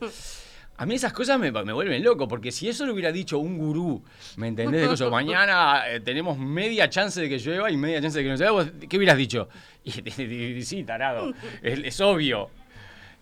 A 0.78 0.84
mí 0.84 0.94
esas 0.94 1.12
cosas 1.12 1.38
me, 1.38 1.50
vuelven 1.50 2.04
loco, 2.04 2.28
porque 2.28 2.52
si 2.52 2.68
eso 2.68 2.84
lo 2.84 2.92
hubiera 2.92 3.10
dicho 3.10 3.38
un 3.38 3.56
gurú, 3.56 4.02
¿me 4.36 4.48
entendés? 4.48 5.00
Mañana 5.10 5.84
eh, 5.88 6.00
tenemos 6.00 6.36
media 6.36 6.90
chance 6.90 7.20
de 7.20 7.28
que 7.28 7.38
llueva 7.38 7.70
y 7.70 7.78
media 7.78 8.00
chance 8.02 8.18
de 8.18 8.24
que 8.24 8.30
no 8.30 8.36
llueva, 8.36 8.70
¿qué 8.88 8.96
hubieras 8.96 9.16
dicho? 9.16 9.48
Y, 9.86 10.62
sí, 10.62 10.82
tarado, 10.82 11.32
es, 11.62 12.00
obvio. 12.00 12.50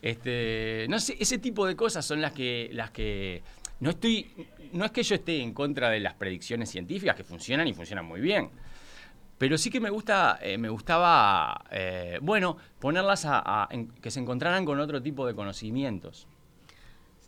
Este, 0.01 0.87
no 0.89 0.99
sé, 0.99 1.17
ese 1.21 1.39
tipo 1.39 1.67
de 1.67 1.77
cosas 1.77 2.05
son 2.05 2.23
las 2.23 2.33
que, 2.33 2.71
las 2.73 2.91
que 2.91 3.43
no 3.81 3.91
estoy, 3.91 4.31
no 4.73 4.87
es 4.87 4.91
que 4.91 5.03
yo 5.03 5.15
esté 5.15 5.41
en 5.43 5.53
contra 5.53 5.91
de 5.91 6.01
las 6.01 6.15
predicciones 6.15 6.71
científicas 6.71 7.15
que 7.17 7.23
funcionan 7.23 7.69
y 7.69 7.75
funcionan 7.75 8.07
muy 8.07 8.21
bien. 8.21 8.49
Pero 9.37 9.59
sí 9.59 9.71
que 9.71 9.79
me 9.79 9.91
gusta, 9.91 10.39
eh, 10.41 10.57
me 10.57 10.71
gustaba, 10.71 11.65
eh, 11.71 12.19
bueno, 12.23 12.57
ponerlas 12.79 13.25
a, 13.27 13.69
que 14.01 14.11
se 14.11 14.21
encontraran 14.21 14.65
con 14.65 14.81
otro 14.81 15.03
tipo 15.03 15.27
de 15.27 15.35
conocimientos 15.35 16.27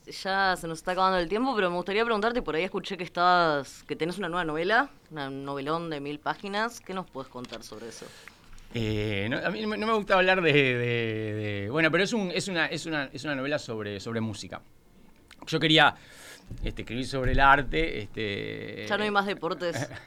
ya 0.06 0.56
se 0.56 0.68
nos 0.68 0.78
está 0.78 0.92
acabando 0.92 1.18
el 1.18 1.28
tiempo, 1.28 1.54
pero 1.54 1.70
me 1.70 1.76
gustaría 1.76 2.04
preguntarte, 2.04 2.42
por 2.42 2.54
ahí 2.54 2.64
escuché 2.64 2.96
que 2.96 3.04
estás, 3.04 3.82
que 3.84 3.96
tenés 3.96 4.18
una 4.18 4.28
nueva 4.28 4.44
novela, 4.44 4.90
una 5.10 5.30
novelón 5.30 5.90
de 5.90 6.00
mil 6.00 6.18
páginas. 6.18 6.80
¿Qué 6.80 6.94
nos 6.94 7.08
puedes 7.10 7.30
contar 7.30 7.62
sobre 7.62 7.88
eso? 7.88 8.06
Eh, 8.74 9.28
a 9.44 9.50
mí 9.50 9.62
no 9.62 9.86
me 9.86 9.92
gusta 9.94 10.14
hablar 10.14 10.42
de, 10.42 11.68
bueno, 11.70 11.90
pero 11.90 12.04
es, 12.04 12.12
un, 12.12 12.30
es, 12.30 12.48
una, 12.48 12.66
es, 12.66 12.86
una, 12.86 13.04
es 13.12 13.24
una 13.24 13.34
novela 13.34 13.58
sobre, 13.58 14.00
sobre 14.00 14.20
música. 14.20 14.60
Yo 15.46 15.58
quería 15.60 15.94
este, 16.62 16.82
escribir 16.82 17.06
sobre 17.06 17.32
el 17.32 17.40
arte. 17.40 18.02
Este, 18.02 18.86
ya 18.88 18.98
no 18.98 19.04
hay 19.04 19.10
más 19.10 19.26
deportes. 19.26 19.88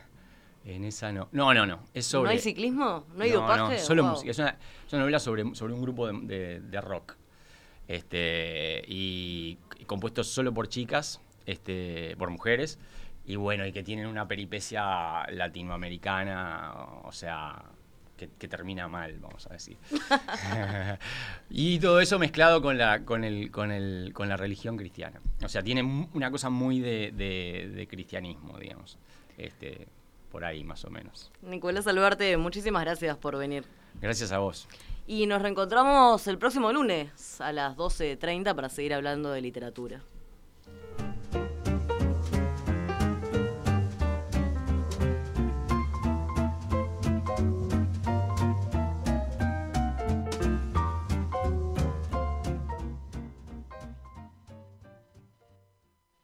En 0.65 0.83
esa 0.83 1.11
no. 1.11 1.29
No, 1.31 1.51
no, 1.53 1.65
no. 1.65 1.79
Es 1.93 2.05
sobre, 2.05 2.25
¿No 2.25 2.31
hay 2.31 2.39
ciclismo? 2.39 3.05
¿No 3.15 3.23
hay 3.23 3.31
dopaje? 3.31 3.77
No, 3.77 3.79
solo 3.79 4.03
música. 4.03 4.29
Es 4.29 4.37
una, 4.37 4.49
es 4.85 4.93
una, 4.93 5.01
novela 5.01 5.17
sobre, 5.17 5.55
sobre 5.55 5.73
un 5.73 5.81
grupo 5.81 6.05
de, 6.05 6.59
de 6.59 6.81
rock. 6.81 7.15
Este, 7.89 8.83
y 8.87 9.57
compuestos 9.87 10.27
solo 10.27 10.53
por 10.53 10.69
chicas, 10.69 11.19
este, 11.47 12.15
por 12.17 12.29
mujeres, 12.29 12.77
y 13.25 13.35
bueno, 13.35 13.65
y 13.65 13.71
que 13.71 13.81
tienen 13.81 14.05
una 14.05 14.27
peripecia 14.27 15.25
latinoamericana, 15.31 16.71
o 17.03 17.11
sea, 17.11 17.63
que, 18.15 18.47
termina 18.47 18.87
mal, 18.87 19.17
vamos 19.19 19.47
a 19.47 19.53
decir. 19.53 19.77
y 21.49 21.79
todo 21.79 21.99
eso 21.99 22.19
mezclado 22.19 22.61
con 22.61 22.77
la, 22.77 23.05
con, 23.05 23.23
el, 23.23 23.49
con, 23.49 23.71
el, 23.71 24.11
con 24.13 24.29
la 24.29 24.37
religión 24.37 24.77
cristiana. 24.77 25.19
O 25.43 25.49
sea, 25.49 25.63
tiene 25.63 25.81
una 26.13 26.29
cosa 26.29 26.51
muy 26.51 26.79
de, 26.79 27.11
de, 27.11 27.87
cristianismo, 27.87 28.59
digamos. 28.59 28.99
Este, 29.35 29.87
por 30.31 30.45
ahí 30.45 30.63
más 30.63 30.85
o 30.85 30.91
menos. 30.91 31.31
Nicolás 31.41 31.85
Salvarte, 31.85 32.37
muchísimas 32.37 32.83
gracias 32.83 33.17
por 33.17 33.35
venir. 33.35 33.63
Gracias 33.99 34.31
a 34.31 34.37
vos. 34.37 34.67
Y 35.09 35.25
nos 35.25 35.41
reencontramos 35.41 36.27
el 36.27 36.37
próximo 36.37 36.71
lunes 36.71 37.41
a 37.41 37.51
las 37.51 37.75
12.30 37.75 38.53
para 38.53 38.69
seguir 38.69 38.93
hablando 38.93 39.31
de 39.31 39.41
literatura. 39.41 40.03